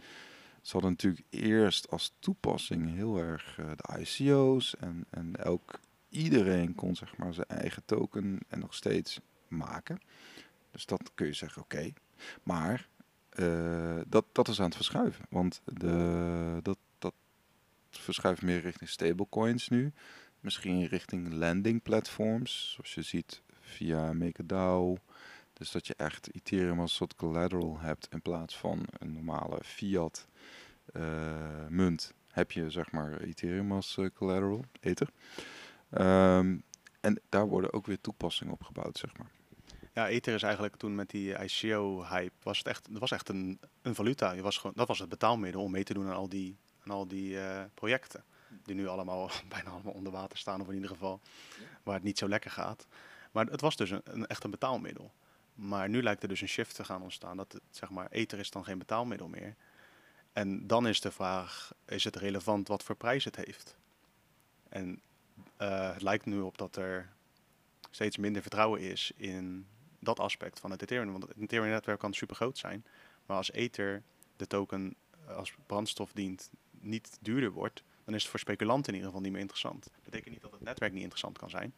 Ze 0.62 0.72
hadden 0.72 0.90
natuurlijk 0.90 1.24
eerst 1.30 1.90
als 1.90 2.14
toepassing 2.18 2.94
heel 2.94 3.18
erg 3.18 3.58
uh, 3.60 3.66
de 3.76 3.98
ICO's 4.00 4.76
en, 4.76 5.04
en 5.10 5.36
elk, 5.36 5.80
iedereen 6.08 6.74
kon 6.74 6.96
zeg 6.96 7.16
maar 7.16 7.34
zijn 7.34 7.46
eigen 7.46 7.82
token 7.84 8.38
en 8.48 8.58
nog 8.58 8.74
steeds 8.74 9.20
maken. 9.48 10.00
Dus 10.70 10.86
dat 10.86 11.10
kun 11.14 11.26
je 11.26 11.32
zeggen, 11.32 11.62
oké. 11.62 11.92
Maar 12.42 12.88
dat, 14.06 14.24
dat 14.32 14.48
is 14.48 14.58
aan 14.58 14.66
het 14.66 14.76
verschuiven. 14.76 15.24
Want 15.30 15.60
de, 15.64 16.58
dat, 16.62 16.78
dat 16.98 17.14
verschuift 17.90 18.42
meer 18.42 18.60
richting 18.60 18.90
stablecoins 18.90 19.68
nu. 19.68 19.92
Misschien 20.40 20.86
richting 20.86 21.32
landing 21.32 21.82
platforms. 21.82 22.72
Zoals 22.72 22.94
je 22.94 23.02
ziet 23.02 23.42
via 23.60 24.12
MakerDAO. 24.12 24.96
Dus 25.52 25.70
dat 25.70 25.86
je 25.86 25.94
echt 25.96 26.34
Ethereum 26.34 26.80
als 26.80 26.94
soort 26.94 27.14
collateral 27.14 27.78
hebt 27.80 28.08
in 28.10 28.22
plaats 28.22 28.56
van 28.56 28.86
een 28.98 29.12
normale 29.12 29.58
fiat 29.64 30.26
uh, 30.96 31.66
munt. 31.68 32.14
Heb 32.28 32.52
je 32.52 32.70
zeg 32.70 32.90
maar 32.90 33.20
Ethereum 33.20 33.72
als 33.72 33.96
uh, 33.96 34.08
collateral, 34.14 34.64
Ether. 34.80 35.08
Um, 35.90 36.62
en 37.00 37.20
daar 37.28 37.48
worden 37.48 37.72
ook 37.72 37.86
weer 37.86 38.00
toepassingen 38.00 38.52
op 38.52 38.62
gebouwd, 38.62 38.98
zeg 38.98 39.16
maar. 39.16 39.30
Ja, 39.98 40.08
Ether 40.08 40.34
is 40.34 40.42
eigenlijk 40.42 40.76
toen 40.76 40.94
met 40.94 41.10
die 41.10 41.34
ICO-hype, 41.34 42.34
was 42.42 42.58
het 42.58 42.66
echt, 42.66 42.86
het 42.86 42.98
was 42.98 43.10
echt 43.10 43.28
een, 43.28 43.60
een 43.82 43.94
valuta. 43.94 44.32
Je 44.32 44.42
was 44.42 44.56
gewoon, 44.56 44.72
dat 44.76 44.88
was 44.88 44.98
het 44.98 45.08
betaalmiddel 45.08 45.62
om 45.62 45.70
mee 45.70 45.84
te 45.84 45.94
doen 45.94 46.06
aan 46.06 46.16
al 46.16 46.28
die, 46.28 46.56
aan 46.84 46.90
al 46.90 47.08
die 47.08 47.34
uh, 47.34 47.62
projecten. 47.74 48.24
Die 48.62 48.74
nu 48.74 48.86
allemaal 48.86 49.30
bijna 49.54 49.70
allemaal 49.70 49.92
onder 49.92 50.12
water 50.12 50.38
staan, 50.38 50.60
of 50.60 50.68
in 50.68 50.74
ieder 50.74 50.88
geval 50.88 51.20
waar 51.82 51.94
het 51.94 52.02
niet 52.02 52.18
zo 52.18 52.28
lekker 52.28 52.50
gaat. 52.50 52.86
Maar 53.32 53.46
het 53.46 53.60
was 53.60 53.76
dus 53.76 53.90
een, 53.90 54.26
echt 54.26 54.44
een 54.44 54.50
betaalmiddel. 54.50 55.12
Maar 55.54 55.88
nu 55.88 56.02
lijkt 56.02 56.22
er 56.22 56.28
dus 56.28 56.40
een 56.40 56.48
shift 56.48 56.74
te 56.74 56.84
gaan 56.84 57.02
ontstaan. 57.02 57.36
Dat 57.36 57.60
zeg 57.70 57.90
maar, 57.90 58.06
Ether 58.10 58.38
is 58.38 58.50
dan 58.50 58.64
geen 58.64 58.78
betaalmiddel 58.78 59.28
meer. 59.28 59.54
En 60.32 60.66
dan 60.66 60.86
is 60.86 61.00
de 61.00 61.10
vraag, 61.10 61.72
is 61.86 62.04
het 62.04 62.16
relevant 62.16 62.68
wat 62.68 62.82
voor 62.82 62.96
prijs 62.96 63.24
het 63.24 63.36
heeft? 63.36 63.76
En 64.68 65.00
uh, 65.60 65.92
het 65.92 66.02
lijkt 66.02 66.24
nu 66.24 66.40
op 66.40 66.58
dat 66.58 66.76
er 66.76 67.08
steeds 67.90 68.16
minder 68.16 68.42
vertrouwen 68.42 68.80
is 68.80 69.12
in 69.16 69.66
dat 69.98 70.20
aspect 70.20 70.60
van 70.60 70.70
het 70.70 70.82
Ethereum. 70.82 71.10
Want 71.10 71.28
het 71.28 71.36
Ethereum-netwerk 71.36 71.98
kan 71.98 72.14
super 72.14 72.36
groot 72.36 72.58
zijn. 72.58 72.84
Maar 73.26 73.36
als 73.36 73.52
Ether, 73.52 74.02
de 74.36 74.46
token 74.46 74.94
eh, 75.26 75.36
als 75.36 75.54
brandstof 75.66 76.12
dient, 76.12 76.50
niet 76.80 77.18
duurder 77.20 77.50
wordt, 77.50 77.82
dan 78.04 78.14
is 78.14 78.22
het 78.22 78.30
voor 78.30 78.40
speculanten 78.40 78.88
in 78.88 78.94
ieder 78.94 79.06
geval 79.06 79.22
niet 79.22 79.32
meer 79.32 79.40
interessant. 79.40 79.84
Dat 79.84 80.04
betekent 80.04 80.32
niet 80.32 80.42
dat 80.42 80.52
het 80.52 80.60
netwerk 80.60 80.92
niet 80.92 81.02
interessant 81.02 81.38
kan 81.38 81.50
zijn. 81.50 81.72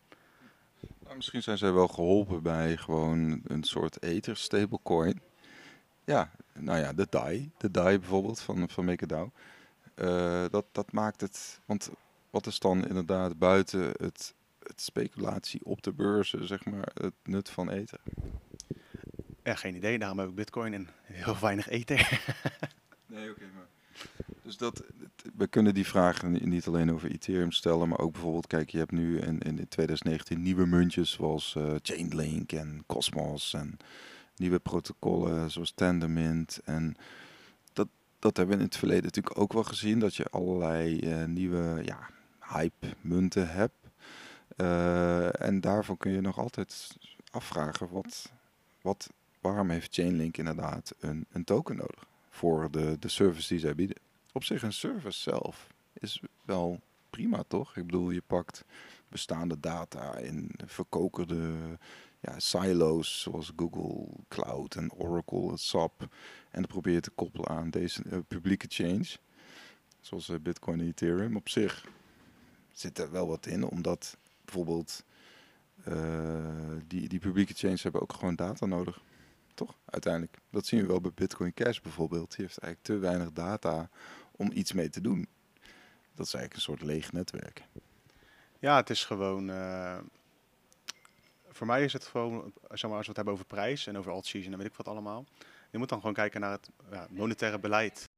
Nou, 0.98 1.16
misschien 1.16 1.42
zijn 1.42 1.58
zij 1.58 1.72
wel 1.72 1.88
geholpen 1.88 2.42
bij 2.42 2.76
gewoon 2.76 3.40
een 3.46 3.64
soort 3.64 4.02
Ether 4.02 4.36
stablecoin. 4.36 5.20
Ja, 6.04 6.30
nou 6.52 6.78
ja, 6.78 6.92
de 6.92 7.06
DAI. 7.10 7.50
De 7.56 7.70
DAI 7.70 7.98
bijvoorbeeld 7.98 8.40
van, 8.40 8.68
van 8.68 8.84
MakerDAO. 8.84 9.30
Uh, 9.94 10.44
dat, 10.50 10.64
dat 10.72 10.92
maakt 10.92 11.20
het... 11.20 11.60
Want 11.64 11.90
wat 12.30 12.46
is 12.46 12.58
dan 12.58 12.86
inderdaad 12.86 13.38
buiten 13.38 13.92
het 13.96 14.34
het 14.70 14.80
speculatie 14.80 15.64
op 15.64 15.82
de 15.82 15.92
beurzen, 15.92 16.46
zeg 16.46 16.64
maar, 16.64 16.90
het 16.94 17.14
nut 17.24 17.50
van 17.50 17.70
eten? 17.70 17.98
Ja, 19.42 19.54
geen 19.54 19.74
idee. 19.74 19.98
Daarom 19.98 20.18
heb 20.18 20.28
ik 20.28 20.34
bitcoin 20.34 20.74
en 20.74 20.88
heel 21.02 21.38
weinig 21.40 21.68
eten. 21.68 21.96
nee, 23.06 23.30
oké, 23.30 23.30
okay, 23.30 23.48
maar... 23.54 23.68
Dus 24.42 24.56
dat, 24.56 24.82
we 25.36 25.46
kunnen 25.46 25.74
die 25.74 25.86
vragen 25.86 26.48
niet 26.48 26.66
alleen 26.66 26.92
over 26.92 27.10
Ethereum 27.10 27.52
stellen, 27.52 27.88
maar 27.88 27.98
ook 27.98 28.12
bijvoorbeeld, 28.12 28.46
kijk, 28.46 28.70
je 28.70 28.78
hebt 28.78 28.90
nu 28.90 29.18
in, 29.18 29.38
in 29.38 29.68
2019 29.68 30.42
nieuwe 30.42 30.66
muntjes 30.66 31.10
zoals 31.10 31.54
uh, 31.58 31.74
Chainlink 31.82 32.52
en 32.52 32.84
Cosmos 32.86 33.54
en 33.54 33.76
nieuwe 34.36 34.58
protocollen 34.58 35.50
zoals 35.50 35.72
Tendermint. 35.74 36.60
En 36.64 36.96
dat, 37.72 37.88
dat 38.18 38.36
hebben 38.36 38.54
we 38.54 38.62
in 38.62 38.68
het 38.68 38.78
verleden 38.78 39.04
natuurlijk 39.04 39.38
ook 39.38 39.52
wel 39.52 39.64
gezien, 39.64 39.98
dat 39.98 40.14
je 40.14 40.24
allerlei 40.24 40.98
uh, 40.98 41.24
nieuwe 41.24 41.82
ja, 41.84 42.10
hype 42.40 42.86
munten 43.00 43.50
hebt. 43.50 43.79
Uh, 44.60 45.40
en 45.40 45.60
daarvoor 45.60 45.96
kun 45.96 46.12
je 46.12 46.20
nog 46.20 46.38
altijd 46.38 46.96
afvragen, 47.30 47.88
wat, 47.90 48.32
wat, 48.82 49.10
waarom 49.40 49.70
heeft 49.70 49.94
Chainlink 49.94 50.36
inderdaad 50.36 50.94
een, 51.00 51.26
een 51.32 51.44
token 51.44 51.76
nodig 51.76 52.06
voor 52.30 52.70
de, 52.70 52.96
de 52.98 53.08
service 53.08 53.48
die 53.48 53.58
zij 53.58 53.74
bieden? 53.74 53.96
Op 54.32 54.44
zich 54.44 54.62
een 54.62 54.72
service 54.72 55.20
zelf 55.20 55.66
is 55.92 56.22
wel 56.44 56.80
prima, 57.10 57.42
toch? 57.48 57.76
Ik 57.76 57.86
bedoel, 57.86 58.10
je 58.10 58.22
pakt 58.26 58.64
bestaande 59.08 59.60
data 59.60 60.16
in 60.16 60.50
verkokerde 60.66 61.78
ja, 62.20 62.38
silo's 62.38 63.20
zoals 63.20 63.52
Google 63.56 64.06
Cloud 64.28 64.74
en 64.74 64.92
Oracle, 64.92 65.56
SAP. 65.56 66.00
En 66.50 66.60
dan 66.62 66.66
probeer 66.66 66.94
je 66.94 67.00
te 67.00 67.10
koppelen 67.10 67.48
aan 67.48 67.70
deze 67.70 68.02
uh, 68.06 68.18
publieke 68.28 68.66
change, 68.68 69.06
zoals 70.00 70.28
uh, 70.28 70.36
Bitcoin 70.42 70.80
en 70.80 70.86
Ethereum. 70.86 71.36
Op 71.36 71.48
zich 71.48 71.86
zit 72.72 72.98
er 72.98 73.10
wel 73.10 73.26
wat 73.26 73.46
in, 73.46 73.64
omdat 73.64 74.16
bijvoorbeeld 74.50 75.04
uh, 75.88 76.76
die, 76.86 77.08
die 77.08 77.18
publieke 77.18 77.54
chains 77.54 77.82
hebben 77.82 78.00
ook 78.00 78.12
gewoon 78.12 78.34
data 78.34 78.66
nodig. 78.66 79.00
Toch? 79.54 79.74
Uiteindelijk. 79.84 80.38
Dat 80.50 80.66
zien 80.66 80.80
we 80.80 80.86
wel 80.86 81.00
bij 81.00 81.12
Bitcoin 81.14 81.54
Cash 81.54 81.80
bijvoorbeeld. 81.80 82.36
Die 82.36 82.44
heeft 82.44 82.58
eigenlijk 82.58 82.82
te 82.82 83.08
weinig 83.08 83.32
data 83.32 83.88
om 84.30 84.50
iets 84.52 84.72
mee 84.72 84.88
te 84.88 85.00
doen. 85.00 85.28
Dat 86.14 86.26
is 86.26 86.34
eigenlijk 86.34 86.54
een 86.54 86.60
soort 86.60 86.82
leeg 86.82 87.12
netwerk. 87.12 87.62
Ja, 88.58 88.76
het 88.76 88.90
is 88.90 89.04
gewoon. 89.04 89.50
Uh, 89.50 89.98
voor 91.48 91.66
mij 91.66 91.84
is 91.84 91.92
het 91.92 92.04
gewoon, 92.04 92.52
zeg 92.70 92.90
maar, 92.90 92.98
als 92.98 93.06
we 93.06 93.12
het 93.12 93.16
hebben 93.16 93.34
over 93.34 93.46
prijs 93.46 93.86
en 93.86 93.98
over 93.98 94.12
alt-season 94.12 94.52
en 94.52 94.58
weet 94.58 94.66
ik 94.66 94.74
wat 94.74 94.88
allemaal. 94.88 95.24
Je 95.70 95.78
moet 95.78 95.88
dan 95.88 95.98
gewoon 95.98 96.14
kijken 96.14 96.40
naar 96.40 96.50
het 96.50 96.70
ja, 96.90 97.06
monetaire 97.10 97.58
beleid. 97.58 98.08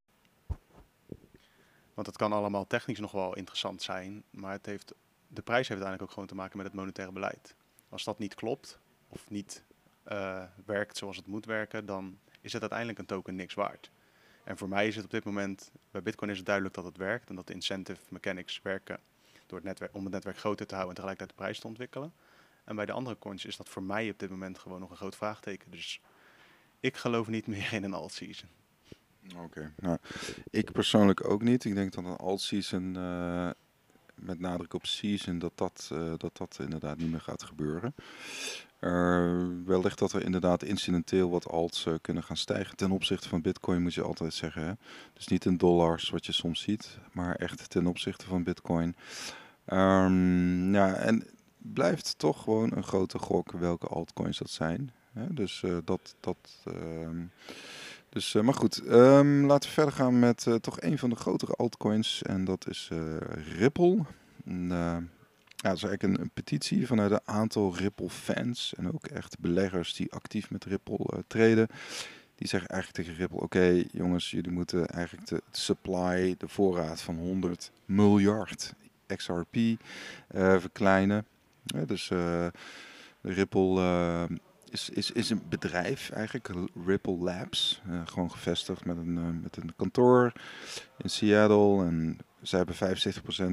Want 1.94 2.06
het 2.06 2.16
kan 2.16 2.32
allemaal 2.32 2.66
technisch 2.66 2.98
nog 2.98 3.12
wel 3.12 3.36
interessant 3.36 3.82
zijn, 3.82 4.24
maar 4.30 4.52
het 4.52 4.66
heeft 4.66 4.94
de 5.34 5.42
prijs 5.42 5.68
heeft 5.68 5.80
uiteindelijk 5.80 6.02
ook 6.02 6.10
gewoon 6.10 6.28
te 6.28 6.34
maken 6.34 6.56
met 6.56 6.66
het 6.66 6.74
monetaire 6.74 7.12
beleid. 7.12 7.54
Als 7.88 8.04
dat 8.04 8.18
niet 8.18 8.34
klopt 8.34 8.78
of 9.08 9.30
niet 9.30 9.64
uh, 10.12 10.42
werkt 10.64 10.96
zoals 10.96 11.16
het 11.16 11.26
moet 11.26 11.44
werken, 11.44 11.86
dan 11.86 12.18
is 12.40 12.52
het 12.52 12.60
uiteindelijk 12.60 12.98
een 12.98 13.06
token 13.06 13.34
niks 13.34 13.54
waard. 13.54 13.90
En 14.44 14.58
voor 14.58 14.68
mij 14.68 14.86
is 14.86 14.96
het 14.96 15.04
op 15.04 15.10
dit 15.10 15.24
moment, 15.24 15.72
bij 15.90 16.02
Bitcoin 16.02 16.30
is 16.30 16.36
het 16.36 16.46
duidelijk 16.46 16.74
dat 16.74 16.84
het 16.84 16.96
werkt 16.96 17.28
en 17.28 17.34
dat 17.34 17.46
de 17.46 17.52
incentive 17.52 18.00
mechanics 18.08 18.60
werken 18.62 19.00
door 19.46 19.58
het 19.58 19.66
netwerk, 19.66 19.94
om 19.94 20.04
het 20.04 20.12
netwerk 20.12 20.38
groter 20.38 20.66
te 20.66 20.74
houden 20.74 20.96
en 20.96 21.02
tegelijkertijd 21.02 21.38
de 21.38 21.44
prijs 21.44 21.60
te 21.60 21.66
ontwikkelen. 21.66 22.12
En 22.64 22.76
bij 22.76 22.86
de 22.86 22.92
andere 22.92 23.18
coins 23.18 23.44
is 23.44 23.56
dat 23.56 23.68
voor 23.68 23.82
mij 23.82 24.10
op 24.10 24.18
dit 24.18 24.30
moment 24.30 24.58
gewoon 24.58 24.80
nog 24.80 24.90
een 24.90 24.96
groot 24.96 25.16
vraagteken. 25.16 25.70
Dus 25.70 26.00
ik 26.80 26.96
geloof 26.96 27.28
niet 27.28 27.46
meer 27.46 27.72
in 27.72 27.84
een 27.84 27.94
alt-season. 27.94 28.48
Oké, 29.36 29.72
nou, 29.76 29.98
ik 30.50 30.72
persoonlijk 30.72 31.24
ook 31.24 31.42
niet. 31.42 31.64
Ik 31.64 31.74
denk 31.74 31.92
dat 31.92 32.04
een 32.04 32.16
alt-season 32.16 32.94
uh, 32.96 33.50
met 34.22 34.40
nadruk 34.40 34.74
op 34.74 34.86
season, 34.86 35.38
dat 35.38 35.52
dat, 35.54 35.88
eh, 35.92 36.12
dat 36.16 36.36
dat 36.36 36.58
inderdaad 36.60 36.98
niet 36.98 37.10
meer 37.10 37.20
gaat 37.20 37.42
gebeuren. 37.42 37.94
Uh, 38.80 39.46
wellicht 39.64 39.98
dat 39.98 40.12
er 40.12 40.24
inderdaad 40.24 40.62
incidenteel 40.62 41.30
wat 41.30 41.48
alts 41.48 41.86
uh, 41.86 41.94
kunnen 42.00 42.22
gaan 42.22 42.36
stijgen. 42.36 42.76
Ten 42.76 42.90
opzichte 42.90 43.28
van 43.28 43.40
Bitcoin 43.40 43.82
moet 43.82 43.94
je 43.94 44.02
altijd 44.02 44.34
zeggen. 44.34 44.62
Hè? 44.62 44.72
Dus 45.12 45.26
niet 45.26 45.44
in 45.44 45.56
dollars, 45.56 46.10
wat 46.10 46.26
je 46.26 46.32
soms 46.32 46.60
ziet, 46.60 46.98
maar 47.12 47.34
echt 47.34 47.70
ten 47.70 47.86
opzichte 47.86 48.26
van 48.26 48.42
Bitcoin. 48.42 48.96
Um, 49.66 50.74
ja, 50.74 50.94
en 50.94 51.26
blijft 51.58 52.18
toch 52.18 52.42
gewoon 52.42 52.76
een 52.76 52.84
grote 52.84 53.18
gok 53.18 53.52
welke 53.52 53.86
altcoins 53.86 54.38
dat 54.38 54.50
zijn. 54.50 54.92
Hè? 55.12 55.34
Dus 55.34 55.62
uh, 55.62 55.76
dat. 55.84 56.14
dat 56.20 56.64
um, 56.68 57.30
dus, 58.12 58.32
maar 58.32 58.54
goed, 58.54 58.82
um, 58.88 59.46
laten 59.46 59.68
we 59.68 59.74
verder 59.74 59.94
gaan 59.94 60.18
met 60.18 60.46
toch 60.60 60.80
een 60.80 60.98
van 60.98 61.10
de 61.10 61.16
grotere 61.16 61.52
altcoins. 61.52 62.22
En 62.22 62.44
dat 62.44 62.68
is 62.68 62.90
Ripple. 63.58 63.98
En, 64.44 64.68
ja, 64.68 65.68
dat 65.68 65.76
is 65.76 65.82
eigenlijk 65.82 66.20
een, 66.20 66.30
petitie 66.34 66.86
vanuit 66.86 67.10
een 67.10 67.20
aantal 67.24 67.76
Ripple-fans 67.76 68.74
en 68.76 68.92
ook 68.92 69.06
echt 69.06 69.38
beleggers 69.38 69.94
die 69.94 70.12
actief 70.12 70.50
met 70.50 70.64
Ripple 70.64 71.24
treden. 71.26 71.66
Die 72.34 72.48
zeggen 72.48 72.70
eigenlijk 72.70 73.02
tegen 73.02 73.20
Ripple: 73.20 73.40
Oké, 73.40 73.84
jongens, 73.92 74.30
jullie 74.30 74.50
moeten 74.50 74.86
eigenlijk 74.86 75.26
de, 75.28 75.42
supply, 75.50 76.34
de 76.38 76.48
voorraad 76.48 77.00
van 77.00 77.16
100 77.16 77.70
miljard 77.84 78.74
XRP 79.06 79.56
verkleinen. 80.58 81.26
Dus 81.86 82.10
uh, 82.10 82.46
Ripple 83.22 84.28
is, 84.72 84.90
is, 84.90 85.10
is 85.10 85.30
een 85.30 85.42
bedrijf 85.48 86.10
eigenlijk, 86.10 86.50
Ripple 86.86 87.16
Labs. 87.16 87.82
gewoon 88.04 88.30
gevestigd 88.30 88.84
met 88.84 88.96
een, 88.96 89.40
met 89.40 89.56
een 89.56 89.72
kantoor 89.76 90.32
in 90.98 91.10
Seattle 91.10 91.84
en 91.84 92.18
zij 92.42 92.58
hebben 92.58 92.98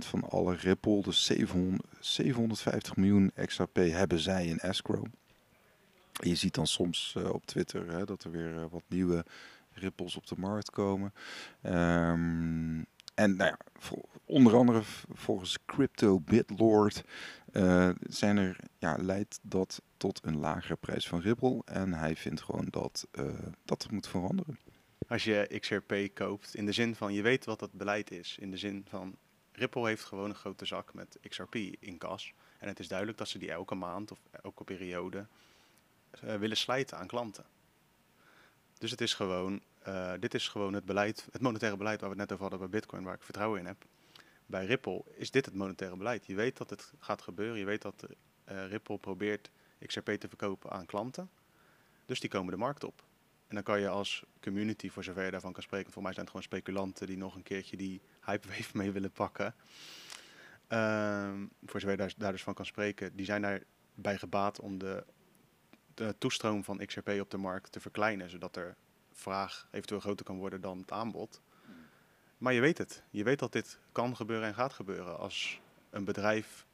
75% 0.04 0.08
van 0.08 0.30
alle 0.30 0.56
Ripple, 0.56 1.02
dus 1.02 1.26
700, 1.26 1.84
750 2.00 2.96
miljoen 2.96 3.32
XRP 3.46 3.76
hebben 3.76 4.20
zij 4.20 4.46
in 4.46 4.58
escrow. 4.58 5.06
Je 6.12 6.36
ziet 6.36 6.54
dan 6.56 6.68
soms 6.68 7.16
uh, 7.18 7.30
op 7.30 7.46
Twitter 7.46 7.92
hè, 7.92 8.06
dat 8.06 8.24
er 8.24 8.32
weer 8.32 8.54
uh, 8.54 8.66
wat 8.70 8.84
nieuwe 8.88 9.26
Ripples 9.74 10.16
op 10.16 10.28
de 10.28 10.36
markt 10.38 10.72
komen. 10.72 11.14
Um, 11.64 12.86
en 13.20 13.36
nou 13.36 13.50
ja, 13.50 13.58
onder 14.26 14.56
andere 14.56 14.82
volgens 15.14 15.58
Crypto 15.66 16.20
Bitlord 16.20 17.04
uh, 17.52 17.90
zijn 18.00 18.38
er, 18.38 18.58
ja, 18.78 18.98
leidt 19.00 19.40
dat 19.42 19.82
tot 19.98 20.20
een 20.24 20.38
lagere 20.38 20.76
prijs 20.76 21.08
van 21.08 21.22
Ripple. 21.22 21.62
En 21.66 21.94
hij 21.94 22.16
vindt 22.16 22.42
gewoon 22.42 22.68
dat 22.70 23.08
dat 23.66 23.92
moet 23.92 24.08
veranderen 24.08 24.58
als 25.10 25.24
je 25.24 25.58
XRP 25.60 25.94
koopt. 26.14 26.56
In 26.56 26.66
de 26.66 26.72
zin 26.72 26.96
van, 26.96 27.14
je 27.14 27.22
weet 27.22 27.46
wat 27.46 27.60
dat 27.60 27.74
beleid 27.74 28.12
is. 28.12 28.38
In 28.40 28.52
de 28.52 28.58
zin 28.58 28.86
van, 28.90 29.18
Ripple 29.52 29.88
heeft 29.88 30.04
gewoon 30.04 30.30
een 30.30 30.36
grote 30.36 30.66
zak 30.66 30.94
met 30.94 31.18
XRP 31.28 31.56
in 31.56 31.98
kas. 31.98 32.34
En 32.58 32.68
het 32.68 32.80
is 32.80 32.88
duidelijk 32.88 33.18
dat 33.18 33.28
ze 33.28 33.38
die 33.38 33.52
elke 33.52 33.76
maand 33.76 34.12
of 34.12 34.20
elke 34.44 34.64
periode 34.64 35.26
uh, 36.24 36.36
willen 36.36 36.58
slijten 36.58 36.98
aan 36.98 37.08
klanten. 37.08 37.46
Dus 38.78 38.92
het 38.92 39.02
is 39.02 39.14
gewoon, 39.14 39.62
uh, 39.88 40.13
dit 40.20 40.34
is 40.34 40.48
gewoon 40.48 40.74
het 40.74 40.86
beleid, 40.86 41.28
het 41.32 41.42
monetaire 41.42 41.78
beleid 41.78 42.02
waar 42.02 42.10
we 42.10 42.15
het 42.15 42.30
net 42.30 42.32
over 42.39 42.50
hadden 42.50 42.70
bij 42.70 42.80
Bitcoin, 42.80 43.04
waar 43.04 43.15
ik 43.15 43.24
vertrouwen 43.24 43.60
in 43.60 43.65
heb. 43.65 43.86
Bij 44.46 44.65
Ripple 44.65 45.04
is 45.13 45.32
dit 45.32 45.46
het 45.46 45.56
monetaire 45.56 45.98
beleid. 45.98 46.26
Je 46.26 46.36
weet 46.36 46.58
dat 46.58 46.70
het 46.70 46.94
gaat 47.00 47.22
gebeuren. 47.22 47.60
Je 47.60 47.65
weet 47.65 47.82
dat 47.82 48.06
uh, 48.52 48.68
Ripple 48.68 48.98
probeert 48.98 49.52
XRP 49.86 50.10
te 50.10 50.28
verkopen 50.28 50.72
aan 50.72 50.86
klanten. 50.86 51.30
Dus 52.06 52.20
die 52.20 52.30
komen 52.30 52.52
de 52.52 52.58
markt 52.58 52.84
op. 52.84 53.04
En 53.48 53.56
dan 53.56 53.63
kan 53.63 53.80
je 53.80 53.88
als 53.88 54.24
community, 54.42 54.89
voor 54.89 55.04
zover 55.04 55.26
je 55.26 55.32
daarvan 55.32 55.54
kan 55.54 55.63
spreken, 55.63 55.92
voor 55.92 56.02
mij 56.02 56.13
zijn 56.13 56.26
het 56.26 56.36
gewoon 56.36 56.50
speculanten 56.52 57.08
die 57.08 57.18
nog 57.18 57.36
een 57.36 57.44
keertje 57.44 57.78
die 57.78 58.02
hypewave 58.22 58.78
mee 58.78 58.92
willen 58.92 59.12
pakken. 59.12 59.56
Um, 60.68 61.52
voor 61.65 61.80
zover 61.80 61.92
je 61.96 61.98
daar, 61.98 62.13
daar, 62.18 62.32
dus 62.32 62.44
van 62.44 62.54
kan 62.54 62.65
spreken, 62.65 63.15
die 63.15 63.26
zijn 63.26 63.42
daarbij 63.42 64.18
gebaat 64.18 64.60
om 64.60 64.78
de, 64.78 65.06
de 65.94 66.15
toestroom 66.18 66.63
van 66.63 66.86
XRP 66.86 67.10
op 67.10 67.30
de 67.30 67.38
markt 67.38 67.72
te 67.72 67.80
verkleinen, 67.80 68.30
zodat 68.30 68.56
er 68.56 68.76
vraag 69.13 69.67
eventueel 69.72 70.00
groter 70.00 70.26
kan 70.26 70.38
worden 70.38 70.62
dan 70.62 70.78
het 70.78 70.91
aanbod. 70.91 71.41
Maar 72.38 72.54
je 72.54 72.62
weet 72.62 72.78
het. 72.78 73.04
Je 73.10 73.24
weet 73.24 73.39
dat 73.39 73.52
dit 73.52 73.80
kan 73.91 74.15
gebeuren 74.15 74.48
en 74.48 74.54
gaat 74.54 74.74
gebeuren. 74.74 75.19
Als 75.19 75.60
een 75.89 76.04
bedrijf 76.04 76.65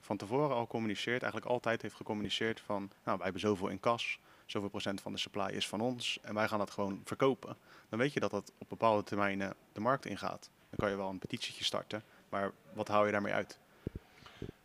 van 0.00 0.16
tevoren 0.16 0.56
al 0.56 0.66
communiceert, 0.66 1.22
eigenlijk 1.22 1.52
altijd 1.52 1.82
heeft 1.82 1.94
gecommuniceerd 1.94 2.60
van, 2.60 2.78
nou, 2.78 3.16
wij 3.16 3.24
hebben 3.24 3.40
zoveel 3.40 3.68
in 3.68 3.80
kas, 3.80 4.18
zoveel 4.46 4.68
procent 4.68 5.00
van 5.00 5.12
de 5.12 5.18
supply 5.18 5.50
is 5.50 5.68
van 5.68 5.80
ons 5.80 6.18
en 6.22 6.34
wij 6.34 6.48
gaan 6.48 6.58
dat 6.58 6.70
gewoon 6.70 7.00
verkopen. 7.04 7.56
Dan 7.88 7.98
weet 7.98 8.12
je 8.12 8.20
dat 8.20 8.30
dat 8.30 8.52
op 8.58 8.68
bepaalde 8.68 9.02
termijnen 9.02 9.54
de 9.72 9.80
markt 9.80 10.06
ingaat. 10.06 10.50
Dan 10.70 10.78
kan 10.78 10.90
je 10.90 10.96
wel 10.96 11.08
een 11.08 11.18
petitietje 11.18 11.64
starten, 11.64 12.02
maar 12.28 12.52
wat 12.72 12.88
hou 12.88 13.06
je 13.06 13.12
daarmee 13.12 13.32
uit? 13.32 13.58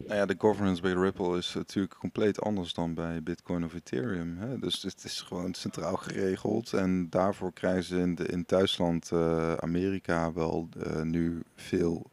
Nou 0.05 0.15
ja, 0.15 0.25
de 0.25 0.35
governance 0.37 0.81
bij 0.81 0.93
Ripple 0.93 1.37
is 1.37 1.53
natuurlijk 1.53 1.95
compleet 1.97 2.41
anders 2.41 2.73
dan 2.73 2.93
bij 2.93 3.23
Bitcoin 3.23 3.63
of 3.63 3.73
Ethereum. 3.73 4.37
Hè? 4.37 4.59
Dus 4.59 4.81
het 4.81 5.03
is 5.03 5.21
gewoon 5.21 5.53
centraal 5.53 5.95
geregeld. 5.95 6.73
En 6.73 7.09
daarvoor 7.09 7.53
krijgen 7.53 7.83
ze 7.83 7.97
in, 7.97 8.15
de, 8.15 8.25
in 8.25 8.43
Duitsland, 8.47 9.11
uh, 9.13 9.53
Amerika 9.53 10.33
wel 10.33 10.69
uh, 10.77 11.01
nu 11.01 11.43
veel 11.55 12.09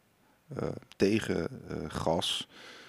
uh, 0.57 0.67
tegen 0.95 1.47
gas 1.87 2.47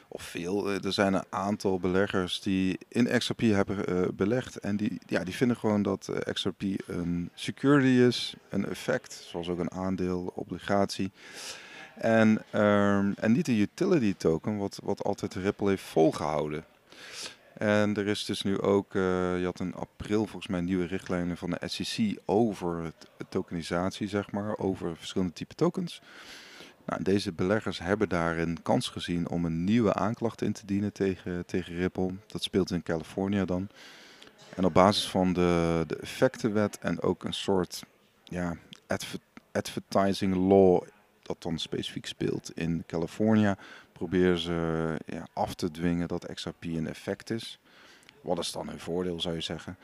of 0.08 0.22
veel. 0.22 0.70
Eh, 0.70 0.84
er 0.84 0.92
zijn 0.92 1.14
een 1.14 1.24
aantal 1.28 1.78
beleggers 1.78 2.40
die 2.40 2.78
in 2.88 3.18
XRP 3.18 3.40
hebben 3.40 4.16
belegd. 4.16 4.56
En 4.56 4.76
die, 4.76 5.00
ja, 5.06 5.24
die 5.24 5.34
vinden 5.34 5.56
gewoon 5.56 5.82
dat 5.82 6.10
XRP 6.32 6.62
een 6.86 7.30
security 7.34 8.02
is, 8.06 8.34
een 8.48 8.66
effect, 8.66 9.12
zoals 9.12 9.48
ook 9.48 9.58
een 9.58 9.70
aandeel, 9.70 10.32
obligatie. 10.34 11.10
En, 11.98 12.28
um, 12.52 13.14
en 13.14 13.32
niet 13.32 13.48
een 13.48 13.58
utility 13.58 14.14
token, 14.16 14.56
wat, 14.56 14.80
wat 14.82 15.04
altijd 15.04 15.34
Ripple 15.34 15.68
heeft 15.68 15.82
volgehouden. 15.82 16.64
En 17.58 17.96
er 17.96 18.06
is 18.06 18.24
dus 18.24 18.42
nu 18.42 18.60
ook, 18.60 18.94
uh, 18.94 19.02
je 19.38 19.44
had 19.44 19.60
in 19.60 19.74
april 19.74 20.26
volgens 20.26 20.46
mij 20.46 20.60
nieuwe 20.60 20.86
richtlijnen 20.86 21.36
van 21.36 21.50
de 21.50 21.68
SEC 21.68 22.18
over 22.24 22.92
tokenisatie, 23.28 24.08
zeg 24.08 24.30
maar, 24.30 24.58
over 24.58 24.96
verschillende 24.96 25.32
type 25.32 25.54
tokens. 25.54 26.02
Nou, 26.86 27.02
deze 27.02 27.32
beleggers 27.32 27.78
hebben 27.78 28.08
daar 28.08 28.38
een 28.38 28.58
kans 28.62 28.88
gezien 28.88 29.28
om 29.28 29.44
een 29.44 29.64
nieuwe 29.64 29.94
aanklacht 29.94 30.42
in 30.42 30.52
te 30.52 30.66
dienen 30.66 30.92
tegen, 30.92 31.46
tegen 31.46 31.74
Ripple. 31.74 32.14
Dat 32.26 32.42
speelt 32.42 32.70
in 32.70 32.82
Californië 32.82 33.44
dan. 33.44 33.68
En 34.56 34.64
op 34.64 34.72
basis 34.74 35.08
van 35.08 35.32
de, 35.32 35.84
de 35.86 35.96
effectenwet 35.96 36.78
en 36.78 37.00
ook 37.00 37.24
een 37.24 37.34
soort 37.34 37.82
ja, 38.24 38.56
adver, 38.86 39.18
advertising 39.52 40.34
law 40.34 40.82
dat 41.28 41.42
dan 41.42 41.58
specifiek 41.58 42.06
speelt 42.06 42.50
in 42.54 42.84
Californië, 42.86 43.54
proberen 43.92 44.38
ze 44.38 44.96
ja, 45.06 45.26
af 45.32 45.54
te 45.54 45.70
dwingen 45.70 46.08
dat 46.08 46.34
XRP 46.34 46.64
een 46.64 46.88
effect 46.88 47.30
is. 47.30 47.58
Wat 48.20 48.38
is 48.38 48.52
dan 48.52 48.68
hun 48.68 48.80
voordeel, 48.80 49.20
zou 49.20 49.34
je 49.34 49.40
zeggen? 49.40 49.76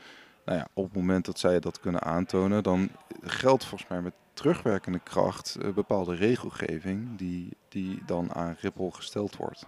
Nou 0.45 0.57
ja, 0.57 0.67
op 0.73 0.83
het 0.83 0.93
moment 0.93 1.25
dat 1.25 1.39
zij 1.39 1.59
dat 1.59 1.79
kunnen 1.79 2.01
aantonen, 2.01 2.63
dan 2.63 2.89
geldt 3.21 3.65
volgens 3.65 3.89
mij 3.89 4.01
met 4.01 4.13
terugwerkende 4.33 4.99
kracht 4.99 5.57
uh, 5.61 5.73
bepaalde 5.73 6.15
regelgeving 6.15 7.17
die, 7.17 7.49
die 7.69 8.01
dan 8.05 8.33
aan 8.33 8.57
Ripple 8.59 8.91
gesteld 8.91 9.35
wordt. 9.35 9.65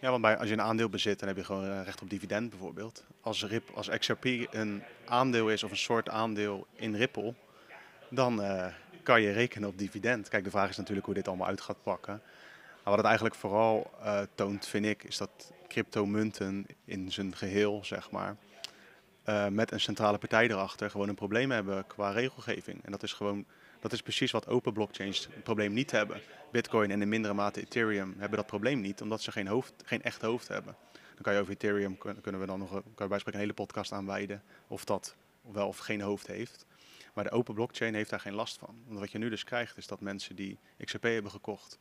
Ja, 0.00 0.10
want 0.10 0.22
bij, 0.22 0.38
als 0.38 0.48
je 0.48 0.54
een 0.54 0.60
aandeel 0.60 0.88
bezit, 0.88 1.18
dan 1.18 1.28
heb 1.28 1.36
je 1.36 1.44
gewoon 1.44 1.64
uh, 1.64 1.82
recht 1.84 2.02
op 2.02 2.10
dividend 2.10 2.50
bijvoorbeeld. 2.50 3.04
Als, 3.20 3.44
Rip, 3.44 3.70
als 3.74 3.88
XRP 3.88 4.24
een 4.50 4.82
aandeel 5.06 5.48
is 5.48 5.62
of 5.62 5.70
een 5.70 5.76
soort 5.76 6.08
aandeel 6.08 6.66
in 6.74 6.94
Ripple, 6.94 7.34
dan 8.10 8.40
uh, 8.40 8.66
kan 9.08 9.22
je 9.22 9.32
rekenen 9.32 9.68
op 9.68 9.78
dividend. 9.78 10.28
Kijk, 10.28 10.44
de 10.44 10.50
vraag 10.50 10.68
is 10.68 10.76
natuurlijk 10.76 11.06
hoe 11.06 11.14
dit 11.14 11.28
allemaal 11.28 11.46
uit 11.46 11.60
gaat 11.60 11.82
pakken. 11.82 12.22
Maar 12.74 12.82
wat 12.84 12.96
het 12.96 13.04
eigenlijk 13.04 13.34
vooral 13.34 13.90
toont, 14.34 14.66
vind 14.66 14.84
ik, 14.84 15.04
is 15.04 15.16
dat 15.16 15.52
cryptomunten 15.68 16.66
in 16.84 17.12
zijn 17.12 17.36
geheel, 17.36 17.84
zeg 17.84 18.10
maar, 18.10 18.36
met 19.50 19.72
een 19.72 19.80
centrale 19.80 20.18
partij 20.18 20.48
erachter 20.50 20.90
gewoon 20.90 21.08
een 21.08 21.14
probleem 21.14 21.50
hebben 21.50 21.86
qua 21.86 22.10
regelgeving. 22.10 22.84
En 22.84 22.90
dat 22.90 23.02
is 23.02 23.12
gewoon 23.12 23.44
dat 23.80 23.92
is 23.92 24.02
precies 24.02 24.30
wat 24.30 24.46
open 24.46 24.72
blockchains 24.72 25.28
het 25.34 25.42
probleem 25.42 25.72
niet 25.72 25.90
hebben. 25.90 26.20
Bitcoin 26.52 26.90
en 26.90 27.02
in 27.02 27.08
mindere 27.08 27.34
mate 27.34 27.60
Ethereum 27.60 28.14
hebben 28.18 28.38
dat 28.38 28.46
probleem 28.46 28.80
niet, 28.80 29.02
omdat 29.02 29.22
ze 29.22 29.32
geen, 29.32 29.46
hoofd, 29.46 29.72
geen 29.84 30.02
echt 30.02 30.22
hoofd 30.22 30.48
hebben. 30.48 30.76
Dan 30.92 31.22
kan 31.22 31.32
je 31.32 31.40
over 31.40 31.52
Ethereum, 31.52 31.98
kunnen 31.98 32.40
we 32.40 32.46
dan 32.46 32.58
nog 32.58 32.82
kan 32.94 33.08
je 33.08 33.20
een 33.24 33.38
hele 33.38 33.52
podcast 33.52 33.92
aanwijden 33.92 34.42
of 34.66 34.84
dat 34.84 35.14
wel 35.52 35.68
of 35.68 35.78
geen 35.78 36.00
hoofd 36.00 36.26
heeft. 36.26 36.66
Maar 37.18 37.26
de 37.26 37.36
open 37.36 37.54
blockchain 37.54 37.94
heeft 37.94 38.10
daar 38.10 38.20
geen 38.20 38.34
last 38.34 38.58
van. 38.58 38.82
Want 38.86 38.98
wat 38.98 39.10
je 39.10 39.18
nu 39.18 39.28
dus 39.28 39.44
krijgt 39.44 39.76
is 39.76 39.86
dat 39.86 40.00
mensen 40.00 40.36
die 40.36 40.58
XRP 40.84 41.02
hebben 41.02 41.30
gekocht, 41.30 41.78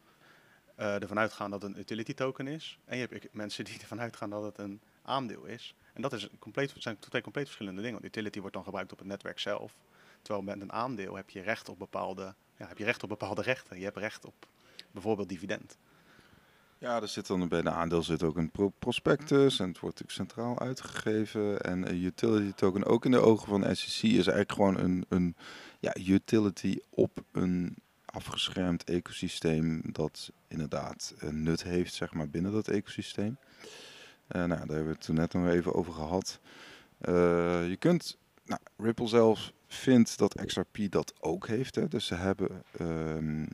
uh, 0.79 1.01
ervan 1.01 1.19
uitgaan 1.19 1.51
dat 1.51 1.61
het 1.61 1.71
een 1.71 1.79
utility 1.79 2.13
token 2.13 2.47
is. 2.47 2.79
En 2.85 2.97
je 2.97 3.07
hebt 3.09 3.33
mensen 3.33 3.65
die 3.65 3.79
ervan 3.81 4.01
uitgaan 4.01 4.29
dat 4.29 4.43
het 4.43 4.57
een 4.57 4.81
aandeel 5.01 5.45
is. 5.45 5.75
En 5.93 6.01
dat 6.01 6.13
is 6.13 6.29
compleet, 6.39 6.73
zijn 6.77 6.99
twee 6.99 7.21
compleet 7.21 7.45
verschillende 7.45 7.81
dingen. 7.81 7.93
Want 7.93 8.05
utility 8.05 8.39
wordt 8.39 8.55
dan 8.55 8.63
gebruikt 8.63 8.91
op 8.91 8.97
het 8.97 9.07
netwerk 9.07 9.39
zelf. 9.39 9.77
Terwijl 10.21 10.45
met 10.45 10.61
een 10.61 10.71
aandeel 10.71 11.15
heb 11.15 11.29
je 11.29 11.41
recht 11.41 11.69
op 11.69 11.79
bepaalde, 11.79 12.33
ja, 12.57 12.67
heb 12.67 12.77
je 12.77 12.83
recht 12.83 13.03
op 13.03 13.09
bepaalde 13.09 13.41
rechten. 13.41 13.77
Je 13.77 13.83
hebt 13.83 13.97
recht 13.97 14.25
op 14.25 14.47
bijvoorbeeld 14.91 15.29
dividend. 15.29 15.77
Ja, 16.79 17.01
er 17.01 17.07
zit 17.07 17.27
dan 17.27 17.47
bij 17.47 17.61
de 17.61 17.69
aandeel 17.69 18.03
zit 18.03 18.23
ook 18.23 18.37
een 18.37 18.51
prospectus 18.79 19.59
en 19.59 19.67
het 19.67 19.79
wordt 19.79 19.99
natuurlijk 19.99 20.29
centraal 20.29 20.59
uitgegeven. 20.59 21.61
En 21.61 21.89
een 21.89 22.03
utility 22.03 22.53
token, 22.53 22.85
ook 22.85 23.05
in 23.05 23.11
de 23.11 23.19
ogen 23.19 23.47
van 23.47 23.75
SEC, 23.75 24.03
is 24.03 24.27
eigenlijk 24.27 24.51
gewoon 24.51 24.77
een, 24.77 25.05
een 25.09 25.35
ja, 25.79 25.95
utility 25.97 26.79
op 26.89 27.23
een 27.31 27.75
afgeschermd 28.05 28.83
ecosysteem 28.83 29.81
dat 29.91 30.31
inderdaad 30.47 31.13
een 31.17 31.43
nut 31.43 31.63
heeft 31.63 31.93
zeg 31.93 32.13
maar, 32.13 32.29
binnen 32.29 32.51
dat 32.51 32.67
ecosysteem. 32.67 33.37
Uh, 34.27 34.43
nou, 34.43 34.47
daar 34.47 34.57
hebben 34.57 34.85
we 34.85 34.91
het 34.91 35.01
toen 35.01 35.15
net 35.15 35.33
nog 35.33 35.47
even 35.47 35.73
over 35.73 35.93
gehad. 35.93 36.39
Uh, 37.01 37.69
je 37.69 37.75
kunt, 37.79 38.17
nou, 38.45 38.61
Ripple 38.77 39.07
zelf 39.07 39.51
vindt 39.67 40.17
dat 40.17 40.45
XRP 40.45 40.77
dat 40.89 41.13
ook 41.19 41.47
heeft. 41.47 41.75
Hè. 41.75 41.87
Dus 41.87 42.05
ze 42.05 42.15
hebben 42.15 42.63
um, 42.81 43.47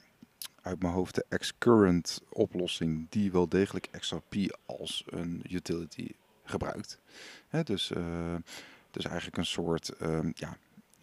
uit 0.64 0.82
mijn 0.82 0.94
hoofd 0.94 1.16
de 1.16 1.38
X-Current 1.38 2.22
oplossing 2.30 3.08
die 3.10 3.32
wel 3.32 3.50
degelijk 3.50 3.90
XRP 3.92 4.36
als 4.66 5.04
een 5.06 5.44
utility 5.50 6.08
gebruikt. 6.44 7.00
Hè, 7.48 7.64
dus, 7.64 7.92
uh, 7.92 8.36
dus 8.92 9.06
eigenlijk 9.06 9.38
een 9.38 9.46
soort 9.46 9.92
um, 10.02 10.32
ja, 10.36 10.58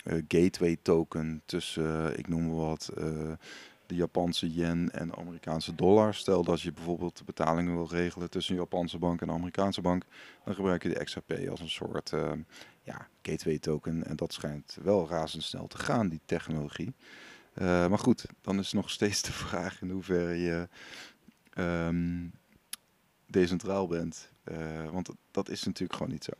uh, 0.04 0.22
gateway 0.28 0.76
token 0.82 1.42
tussen, 1.44 1.84
uh, 1.84 2.18
ik 2.18 2.28
noem 2.28 2.46
maar 2.46 2.66
wat, 2.66 2.90
de 3.86 3.94
Japanse 3.96 4.52
yen 4.52 4.90
en 4.92 5.08
de 5.08 5.16
Amerikaanse 5.16 5.74
dollar. 5.74 6.14
Stel 6.14 6.44
dat 6.44 6.60
je 6.60 6.72
bijvoorbeeld 6.72 7.18
de 7.18 7.24
betalingen 7.24 7.74
wil 7.74 7.88
regelen 7.88 8.30
tussen 8.30 8.54
een 8.54 8.60
Japanse 8.60 8.98
bank 8.98 9.20
en 9.20 9.28
een 9.28 9.34
Amerikaanse 9.34 9.80
bank, 9.80 10.04
dan 10.44 10.54
gebruik 10.54 10.82
je 10.82 10.88
de 10.88 11.04
XRP 11.04 11.48
als 11.48 11.60
een 11.60 11.68
soort 11.68 12.12
ja, 12.82 13.08
gateway 13.22 13.58
token. 13.58 14.04
En 14.04 14.16
dat 14.16 14.32
schijnt 14.32 14.78
wel 14.82 15.08
razendsnel 15.08 15.66
te 15.66 15.78
gaan, 15.78 16.08
die 16.08 16.20
technologie. 16.24 16.94
Uh, 17.60 17.86
maar 17.88 17.98
goed, 17.98 18.24
dan 18.40 18.58
is 18.58 18.72
nog 18.72 18.90
steeds 18.90 19.22
de 19.22 19.32
vraag 19.32 19.80
in 19.80 19.90
hoeverre 19.90 20.34
je 20.34 20.68
um, 21.58 22.32
decentraal 23.26 23.86
bent. 23.86 24.30
Uh, 24.44 24.90
want 24.90 25.10
dat 25.30 25.48
is 25.48 25.64
natuurlijk 25.64 25.92
gewoon 25.92 26.12
niet 26.12 26.24
zo. 26.24 26.32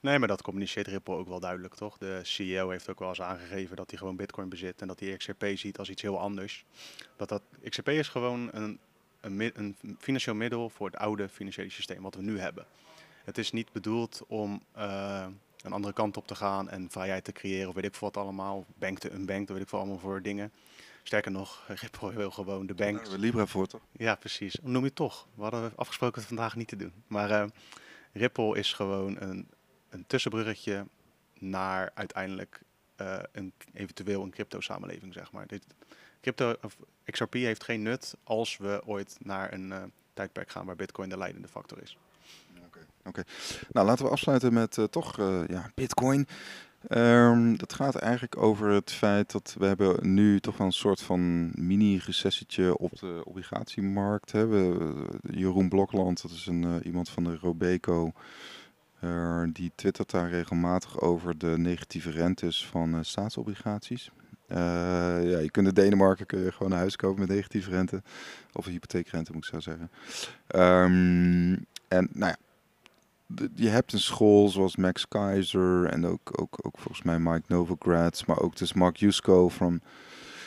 Nee, 0.00 0.18
maar 0.18 0.28
dat 0.28 0.42
communiceert 0.42 0.86
Ripple 0.86 1.14
ook 1.14 1.28
wel 1.28 1.40
duidelijk, 1.40 1.74
toch? 1.74 1.98
De 1.98 2.20
CEO 2.22 2.70
heeft 2.70 2.88
ook 2.88 2.98
wel 2.98 3.08
eens 3.08 3.20
aangegeven 3.20 3.76
dat 3.76 3.90
hij 3.90 3.98
gewoon 3.98 4.16
Bitcoin 4.16 4.48
bezit 4.48 4.80
en 4.80 4.86
dat 4.86 5.00
hij 5.00 5.16
XRP 5.16 5.44
ziet 5.54 5.78
als 5.78 5.90
iets 5.90 6.02
heel 6.02 6.20
anders. 6.20 6.64
Dat 7.16 7.28
dat 7.28 7.42
XRP 7.68 7.88
is 7.88 8.08
gewoon 8.08 8.48
een, 8.52 8.78
een, 9.20 9.52
een 9.54 9.76
financieel 9.98 10.34
middel 10.34 10.70
voor 10.70 10.86
het 10.86 10.96
oude 10.96 11.28
financiële 11.28 11.70
systeem 11.70 12.02
wat 12.02 12.14
we 12.14 12.22
nu 12.22 12.38
hebben. 12.38 12.66
Het 13.24 13.38
is 13.38 13.52
niet 13.52 13.72
bedoeld 13.72 14.22
om 14.26 14.62
uh, 14.76 15.26
een 15.62 15.72
andere 15.72 15.94
kant 15.94 16.16
op 16.16 16.26
te 16.26 16.34
gaan 16.34 16.68
en 16.68 16.90
vrijheid 16.90 17.24
te 17.24 17.32
creëren, 17.32 17.68
of 17.68 17.74
weet 17.74 17.84
ik 17.84 17.94
veel 17.94 18.10
wat 18.12 18.22
allemaal. 18.22 18.66
Bank 18.78 18.98
te 18.98 19.12
unbank, 19.12 19.48
weet 19.48 19.60
ik 19.60 19.68
veel 19.68 19.78
allemaal 19.78 19.98
voor 19.98 20.22
dingen. 20.22 20.52
Sterker 21.02 21.30
nog, 21.30 21.64
Ripple 21.80 22.12
wil 22.12 22.30
gewoon 22.30 22.66
de 22.66 22.74
bank. 22.74 23.04
Daar 23.04 23.18
Libra 23.18 23.46
voor 23.46 23.66
toch? 23.66 23.80
Ja, 23.92 24.14
precies. 24.14 24.56
Noem 24.62 24.84
je 24.84 24.92
toch? 24.92 25.26
We 25.34 25.42
hadden 25.42 25.72
afgesproken 25.76 26.18
het 26.18 26.28
vandaag 26.28 26.56
niet 26.56 26.68
te 26.68 26.76
doen. 26.76 26.92
Maar 27.06 27.30
uh, 27.30 27.44
Ripple 28.12 28.58
is 28.58 28.72
gewoon 28.72 29.20
een, 29.20 29.48
een 29.88 30.06
tussenbruggetje 30.06 30.86
naar 31.38 31.90
uiteindelijk 31.94 32.60
uh, 33.00 33.18
een, 33.32 33.52
eventueel 33.72 34.22
een 34.22 34.30
crypto-samenleving, 34.30 35.12
zeg 35.12 35.32
maar. 35.32 35.46
Dit, 35.46 35.64
crypto, 36.20 36.54
of 36.62 36.76
XRP 37.04 37.32
heeft 37.32 37.64
geen 37.64 37.82
nut 37.82 38.14
als 38.24 38.56
we 38.56 38.82
ooit 38.84 39.16
naar 39.20 39.52
een 39.52 39.70
uh, 39.70 39.82
tijdperk 40.14 40.50
gaan 40.50 40.66
waar 40.66 40.76
Bitcoin 40.76 41.08
de 41.08 41.18
leidende 41.18 41.48
factor 41.48 41.82
is. 41.82 41.98
Oké, 43.08 43.22
nou 43.70 43.86
laten 43.86 44.04
we 44.04 44.10
afsluiten 44.10 44.52
met 44.52 44.76
uh, 44.76 44.84
toch 44.84 45.18
uh, 45.18 45.40
ja, 45.46 45.70
Bitcoin. 45.74 46.26
Um, 46.88 47.58
dat 47.58 47.72
gaat 47.72 47.94
eigenlijk 47.94 48.36
over 48.36 48.68
het 48.70 48.92
feit 48.92 49.32
dat 49.32 49.56
we 49.58 49.66
hebben 49.66 50.14
nu 50.14 50.40
toch 50.40 50.56
wel 50.56 50.66
een 50.66 50.72
soort 50.72 51.00
van 51.00 51.50
mini-recessietje 51.54 52.78
op 52.78 52.98
de 52.98 53.20
obligatiemarkt 53.24 54.32
hebben. 54.32 54.94
Jeroen 55.30 55.68
Blokland, 55.68 56.22
dat 56.22 56.30
is 56.30 56.46
een, 56.46 56.82
iemand 56.86 57.08
van 57.08 57.24
de 57.24 57.36
Robeco, 57.36 58.12
die 59.52 59.72
twittert 59.74 60.10
daar 60.10 60.30
regelmatig 60.30 61.00
over 61.00 61.38
de 61.38 61.54
negatieve 61.58 62.10
rentes 62.10 62.66
van 62.66 63.04
staatsobligaties. 63.04 64.10
ja, 64.48 65.18
je 65.18 65.50
kunt 65.50 65.66
in 65.66 65.74
Denemarken 65.74 66.26
kun 66.26 66.40
je 66.40 66.52
gewoon 66.52 66.72
een 66.72 66.78
huis 66.78 66.96
kopen 66.96 67.20
met 67.20 67.28
negatieve 67.28 67.70
rente. 67.70 68.02
Of 68.52 68.66
een 68.66 68.72
hypotheekrente 68.72 69.32
moet 69.32 69.44
ik 69.44 69.50
zo 69.50 69.60
zeggen. 69.60 69.90
Um, 70.54 71.66
en 71.88 72.08
nou 72.12 72.32
ja, 72.32 72.36
je 73.54 73.68
hebt 73.68 73.92
een 73.92 74.00
school 74.00 74.48
zoals 74.48 74.76
Max 74.76 75.08
Keizer 75.08 75.86
en 75.86 76.06
ook, 76.06 76.40
ook, 76.40 76.66
ook 76.66 76.78
volgens 76.78 77.02
mij 77.02 77.18
Mike 77.18 77.44
Novogratz, 77.46 78.24
maar 78.24 78.40
ook 78.40 78.56
dus 78.56 78.72
Mark 78.72 78.96
Yusko 78.96 79.48
van, 79.48 79.80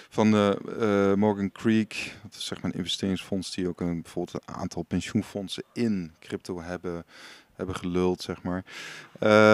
van 0.10 0.32
de 0.32 0.58
uh, 0.80 1.20
Morgan 1.20 1.52
Creek. 1.52 2.18
Dat 2.24 2.34
is 2.34 2.46
zeg 2.46 2.62
maar 2.62 2.72
een 2.72 2.78
investeringsfonds 2.78 3.56
die 3.56 3.68
ook 3.68 3.82
een, 3.82 4.02
bijvoorbeeld 4.02 4.44
een 4.46 4.56
aantal 4.56 4.84
pensioenfondsen 4.84 5.64
in 5.74 6.14
crypto 6.20 6.62
hebben, 6.62 7.06
hebben 7.54 7.76
geluld, 7.76 8.22
zeg 8.22 8.42
maar. 8.44 8.66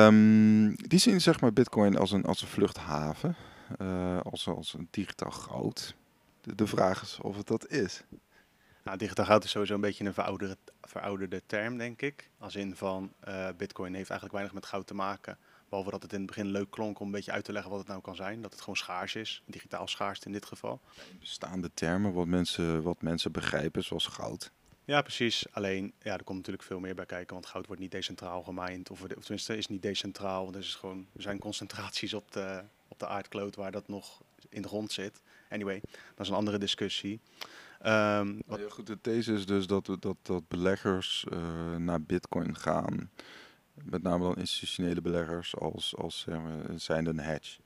Um, 0.07 0.75
die 0.75 0.99
zien 0.99 1.21
zeg 1.21 1.41
maar 1.41 1.53
Bitcoin 1.53 1.97
als 1.97 2.11
een, 2.11 2.25
als 2.25 2.41
een 2.41 2.47
vluchthaven, 2.47 3.35
uh, 3.81 4.19
als, 4.21 4.47
als 4.47 4.73
een 4.73 4.87
digitaal 4.91 5.31
goud. 5.31 5.95
De, 6.41 6.55
de 6.55 6.67
vraag 6.67 7.01
is 7.01 7.17
of 7.21 7.37
het 7.37 7.47
dat 7.47 7.67
is. 7.67 8.03
Nou, 8.83 8.97
digitaal 8.97 9.25
goud 9.25 9.43
is 9.43 9.49
sowieso 9.49 9.73
een 9.73 9.81
beetje 9.81 10.05
een 10.05 10.13
verouderde, 10.13 10.57
verouderde 10.97 11.41
term, 11.45 11.77
denk 11.77 12.01
ik. 12.01 12.29
Als 12.37 12.55
in 12.55 12.75
van 12.75 13.13
uh, 13.27 13.47
Bitcoin 13.57 13.93
heeft 13.93 14.09
eigenlijk 14.09 14.33
weinig 14.33 14.53
met 14.53 14.65
goud 14.65 14.87
te 14.87 14.93
maken. 14.93 15.37
Behalve 15.69 15.91
dat 15.91 16.01
het 16.01 16.13
in 16.13 16.17
het 16.17 16.27
begin 16.27 16.47
leuk 16.47 16.69
klonk 16.69 16.99
om 16.99 17.05
een 17.05 17.11
beetje 17.11 17.31
uit 17.31 17.43
te 17.43 17.51
leggen 17.51 17.71
wat 17.71 17.79
het 17.79 17.87
nou 17.87 18.01
kan 18.01 18.15
zijn. 18.15 18.41
Dat 18.41 18.51
het 18.51 18.59
gewoon 18.59 18.75
schaars 18.75 19.15
is, 19.15 19.41
digitaal 19.45 19.87
schaars 19.87 20.19
in 20.19 20.31
dit 20.31 20.45
geval. 20.45 20.81
Bestaande 21.19 21.71
termen, 21.73 22.13
wat 22.13 22.25
mensen, 22.25 22.81
wat 22.81 23.01
mensen 23.01 23.31
begrijpen, 23.31 23.83
zoals 23.83 24.05
goud. 24.05 24.51
Ja, 24.85 25.01
precies. 25.01 25.45
Alleen, 25.51 25.93
ja, 26.01 26.13
er 26.13 26.23
komt 26.23 26.37
natuurlijk 26.37 26.63
veel 26.63 26.79
meer 26.79 26.95
bij 26.95 27.05
kijken, 27.05 27.33
want 27.33 27.45
goud 27.45 27.65
wordt 27.65 27.81
niet 27.81 27.91
decentraal 27.91 28.43
gemined. 28.43 28.89
Of, 28.89 29.01
of 29.01 29.07
tenminste, 29.07 29.57
is 29.57 29.67
niet 29.67 29.81
decentraal. 29.81 30.43
Want 30.43 30.55
er, 30.55 30.61
is 30.61 30.75
gewoon, 30.75 31.07
er 31.15 31.21
zijn 31.21 31.39
concentraties 31.39 32.13
op 32.13 32.31
de, 32.31 32.63
op 32.87 32.99
de 32.99 33.07
aardkloot 33.07 33.55
waar 33.55 33.71
dat 33.71 33.87
nog 33.87 34.21
in 34.49 34.61
de 34.61 34.67
grond 34.67 34.91
zit. 34.91 35.21
Anyway, 35.49 35.81
dat 36.15 36.25
is 36.25 36.29
een 36.29 36.35
andere 36.35 36.57
discussie. 36.57 37.19
Um, 37.85 38.41
wat... 38.45 38.59
ja, 38.59 38.69
goed, 38.69 38.87
de 38.87 39.01
these 39.01 39.33
is 39.33 39.45
dus 39.45 39.67
dat, 39.67 39.85
dat, 39.99 40.17
dat 40.21 40.47
beleggers 40.47 41.25
uh, 41.33 41.75
naar 41.75 42.01
bitcoin 42.01 42.55
gaan. 42.55 43.11
Met 43.73 44.03
name 44.03 44.23
dan 44.23 44.35
institutionele 44.35 45.01
beleggers 45.01 45.55
als, 45.55 45.95
als 45.95 46.19
zeg 46.19 46.39
maar, 46.41 46.79
zijn 46.79 47.05
een 47.05 47.19
hedge. 47.19 47.59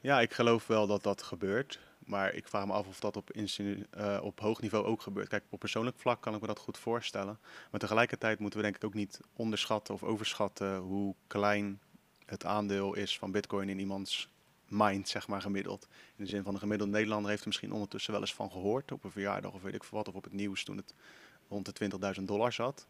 Ja, 0.00 0.20
ik 0.20 0.32
geloof 0.32 0.66
wel 0.66 0.86
dat 0.86 1.02
dat 1.02 1.22
gebeurt. 1.22 1.80
Maar 1.98 2.34
ik 2.34 2.48
vraag 2.48 2.66
me 2.66 2.72
af 2.72 2.86
of 2.86 3.00
dat 3.00 3.16
op, 3.16 3.30
uh, 3.36 4.18
op 4.22 4.40
hoog 4.40 4.60
niveau 4.60 4.84
ook 4.84 5.02
gebeurt. 5.02 5.28
Kijk, 5.28 5.44
op 5.48 5.58
persoonlijk 5.58 5.98
vlak 5.98 6.20
kan 6.20 6.34
ik 6.34 6.40
me 6.40 6.46
dat 6.46 6.58
goed 6.58 6.78
voorstellen. 6.78 7.38
Maar 7.70 7.80
tegelijkertijd 7.80 8.38
moeten 8.38 8.58
we 8.58 8.64
denk 8.64 8.76
ik 8.76 8.84
ook 8.84 8.94
niet 8.94 9.20
onderschatten 9.36 9.94
of 9.94 10.02
overschatten 10.02 10.76
hoe 10.76 11.14
klein 11.26 11.80
het 12.24 12.44
aandeel 12.44 12.94
is 12.94 13.18
van 13.18 13.30
bitcoin 13.30 13.68
in 13.68 13.78
iemands 13.78 14.28
mind, 14.68 15.08
zeg 15.08 15.28
maar, 15.28 15.40
gemiddeld. 15.40 15.88
In 16.16 16.24
de 16.24 16.30
zin 16.30 16.42
van 16.42 16.54
de 16.54 16.60
gemiddelde 16.60 16.92
Nederlander 16.92 17.28
heeft 17.28 17.42
er 17.42 17.48
misschien 17.48 17.72
ondertussen 17.72 18.12
wel 18.12 18.20
eens 18.20 18.34
van 18.34 18.50
gehoord. 18.50 18.92
Op 18.92 19.04
een 19.04 19.10
verjaardag 19.10 19.52
of 19.52 19.62
weet 19.62 19.74
ik 19.74 19.84
veel 19.84 19.98
wat. 19.98 20.08
Of 20.08 20.14
op 20.14 20.24
het 20.24 20.32
nieuws 20.32 20.64
toen 20.64 20.76
het 20.76 20.94
rond 21.48 21.78
de 21.78 21.90
20.000 22.18 22.24
dollar 22.24 22.52
zat. 22.52 22.86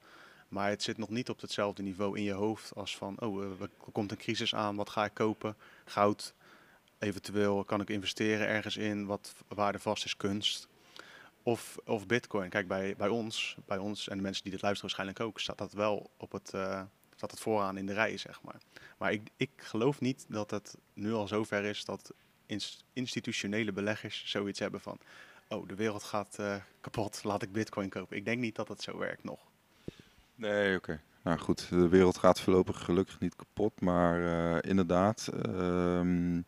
Maar 0.48 0.68
het 0.68 0.82
zit 0.82 0.98
nog 0.98 1.08
niet 1.08 1.28
op 1.28 1.40
hetzelfde 1.40 1.82
niveau 1.82 2.16
in 2.16 2.22
je 2.22 2.32
hoofd 2.32 2.74
als 2.74 2.96
van, 2.96 3.20
oh, 3.20 3.60
er 3.60 3.70
komt 3.92 4.10
een 4.10 4.16
crisis 4.16 4.54
aan, 4.54 4.76
wat 4.76 4.90
ga 4.90 5.04
ik 5.04 5.14
kopen? 5.14 5.56
Goud, 5.84 6.34
eventueel 6.98 7.64
kan 7.64 7.80
ik 7.80 7.90
investeren 7.90 8.46
ergens 8.46 8.76
in 8.76 9.06
wat 9.06 9.34
waardevast 9.48 10.04
is, 10.04 10.16
kunst. 10.16 10.68
Of, 11.42 11.78
of 11.84 12.06
bitcoin. 12.06 12.48
Kijk, 12.48 12.68
bij, 12.68 12.94
bij 12.96 13.08
ons, 13.08 13.56
bij 13.66 13.78
ons 13.78 14.08
en 14.08 14.16
de 14.16 14.22
mensen 14.22 14.42
die 14.42 14.52
dit 14.52 14.62
luisteren 14.62 14.90
waarschijnlijk 14.90 15.28
ook, 15.28 15.40
staat 15.40 15.58
dat 15.58 15.72
wel 15.72 16.10
op 16.16 16.32
het, 16.32 16.52
uh, 16.54 16.82
staat 17.18 17.30
het 17.30 17.40
vooraan 17.40 17.76
in 17.76 17.86
de 17.86 17.92
rij, 17.92 18.16
zeg 18.16 18.42
maar. 18.42 18.60
Maar 18.98 19.12
ik, 19.12 19.28
ik 19.36 19.50
geloof 19.56 20.00
niet 20.00 20.26
dat 20.28 20.50
het 20.50 20.76
nu 20.94 21.12
al 21.12 21.28
zover 21.28 21.64
is 21.64 21.84
dat 21.84 22.12
institutionele 22.92 23.72
beleggers 23.72 24.22
zoiets 24.26 24.58
hebben 24.58 24.80
van... 24.80 24.98
oh, 25.48 25.68
de 25.68 25.74
wereld 25.74 26.02
gaat 26.02 26.36
uh, 26.40 26.54
kapot, 26.80 27.24
laat 27.24 27.42
ik 27.42 27.52
bitcoin 27.52 27.88
kopen. 27.88 28.16
Ik 28.16 28.24
denk 28.24 28.40
niet 28.40 28.54
dat 28.54 28.68
het 28.68 28.82
zo 28.82 28.98
werkt 28.98 29.24
nog. 29.24 29.40
Nee, 30.34 30.76
oké. 30.76 31.00
Nou 31.22 31.38
goed, 31.38 31.68
de 31.68 31.88
wereld 31.88 32.18
gaat 32.18 32.40
voorlopig 32.40 32.84
gelukkig 32.84 33.20
niet 33.20 33.36
kapot, 33.36 33.80
maar 33.80 34.20
uh, 34.20 34.70
inderdaad... 34.70 35.28
Uh, 35.46 36.40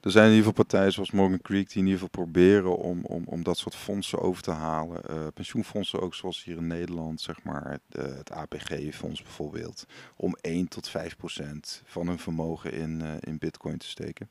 er 0.00 0.10
zijn 0.10 0.24
in 0.24 0.34
ieder 0.34 0.48
geval 0.48 0.64
partijen 0.64 0.92
zoals 0.92 1.10
Morgan 1.10 1.40
Creek 1.40 1.68
die 1.68 1.78
in 1.78 1.86
ieder 1.86 2.00
geval 2.00 2.24
proberen 2.24 2.76
om, 2.76 3.04
om, 3.04 3.24
om 3.26 3.42
dat 3.42 3.58
soort 3.58 3.74
fondsen 3.74 4.20
over 4.20 4.42
te 4.42 4.50
halen. 4.50 5.02
Uh, 5.10 5.26
pensioenfondsen 5.34 6.00
ook 6.00 6.14
zoals 6.14 6.44
hier 6.44 6.56
in 6.56 6.66
Nederland, 6.66 7.20
zeg 7.20 7.42
maar, 7.42 7.78
het 7.90 8.30
APG-fonds 8.30 9.22
bijvoorbeeld. 9.22 9.86
Om 10.16 10.36
1 10.40 10.68
tot 10.68 10.88
5 10.88 11.16
procent 11.16 11.82
van 11.84 12.06
hun 12.06 12.18
vermogen 12.18 12.72
in, 12.72 13.00
uh, 13.00 13.12
in 13.20 13.38
bitcoin 13.38 13.78
te 13.78 13.88
steken. 13.88 14.30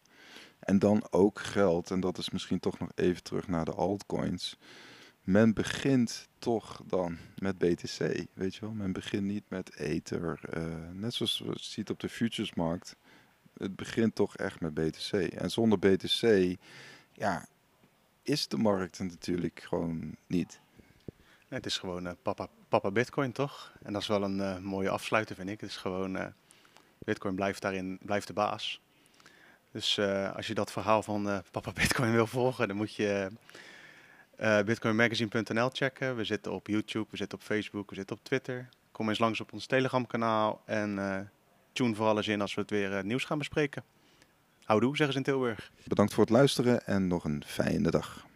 En 0.59 0.79
dan 0.79 1.07
ook 1.09 1.39
geld, 1.39 1.91
en 1.91 1.99
dat 1.99 2.17
is 2.17 2.29
misschien 2.29 2.59
toch 2.59 2.79
nog 2.79 2.89
even 2.95 3.23
terug 3.23 3.47
naar 3.47 3.65
de 3.65 3.73
altcoins. 3.73 4.57
Men 5.23 5.53
begint 5.53 6.27
toch 6.39 6.81
dan 6.85 7.17
met 7.37 7.57
BTC, 7.57 8.25
weet 8.33 8.55
je 8.55 8.61
wel. 8.61 8.71
Men 8.71 8.91
begint 8.91 9.23
niet 9.23 9.43
met 9.47 9.75
Ether. 9.75 10.39
Net 10.93 11.13
zoals 11.13 11.39
we 11.39 11.53
ziet 11.55 11.89
op 11.89 11.99
de 11.99 12.09
futuresmarkt 12.09 12.95
het 13.57 13.75
begint 13.75 14.15
toch 14.15 14.35
echt 14.35 14.59
met 14.59 14.73
BTC. 14.73 15.11
En 15.11 15.51
zonder 15.51 15.79
BTC, 15.79 16.55
ja, 17.13 17.45
is 18.23 18.47
de 18.47 18.57
markt 18.57 18.99
natuurlijk 18.99 19.63
gewoon 19.67 20.15
niet. 20.27 20.59
Het 21.47 21.65
is 21.65 21.77
gewoon 21.77 22.05
uh, 22.05 22.11
papa, 22.21 22.47
papa 22.69 22.91
Bitcoin, 22.91 23.31
toch? 23.31 23.71
En 23.83 23.93
dat 23.93 24.01
is 24.01 24.07
wel 24.07 24.23
een 24.23 24.37
uh, 24.37 24.57
mooie 24.57 24.89
afsluiter, 24.89 25.35
vind 25.35 25.49
ik. 25.49 25.61
Het 25.61 25.69
is 25.69 25.77
gewoon, 25.77 26.15
uh, 26.15 26.25
Bitcoin 26.97 27.35
blijft 27.35 27.61
daarin, 27.61 27.99
blijft 28.01 28.27
de 28.27 28.33
baas. 28.33 28.81
Dus 29.71 29.99
als 30.35 30.47
je 30.47 30.53
dat 30.53 30.71
verhaal 30.71 31.03
van 31.03 31.43
papa 31.51 31.71
Bitcoin 31.81 32.11
wil 32.11 32.27
volgen, 32.27 32.67
dan 32.67 32.77
moet 32.77 32.93
je 32.93 33.29
Bitcoinmagazine.nl 34.65 35.69
checken. 35.73 36.15
We 36.15 36.23
zitten 36.23 36.51
op 36.51 36.67
YouTube, 36.67 37.07
we 37.09 37.17
zitten 37.17 37.37
op 37.37 37.43
Facebook, 37.43 37.89
we 37.89 37.95
zitten 37.95 38.15
op 38.15 38.23
Twitter. 38.23 38.69
Kom 38.91 39.09
eens 39.09 39.19
langs 39.19 39.39
op 39.39 39.53
ons 39.53 39.65
Telegram 39.65 40.07
kanaal 40.07 40.61
en 40.65 40.97
tune 41.77 41.95
voor 41.95 42.07
alles 42.07 42.27
in 42.27 42.41
als 42.41 42.53
we 42.53 42.61
het 42.61 42.69
weer 42.69 43.05
nieuws 43.05 43.23
gaan 43.23 43.37
bespreken. 43.37 43.83
Houdoe, 44.63 44.95
zeggen 44.95 45.11
ze 45.11 45.17
in 45.19 45.25
Tilburg. 45.25 45.71
Bedankt 45.83 46.13
voor 46.13 46.23
het 46.23 46.33
luisteren 46.33 46.85
en 46.85 47.07
nog 47.07 47.23
een 47.23 47.43
fijne 47.45 47.91
dag. 47.91 48.26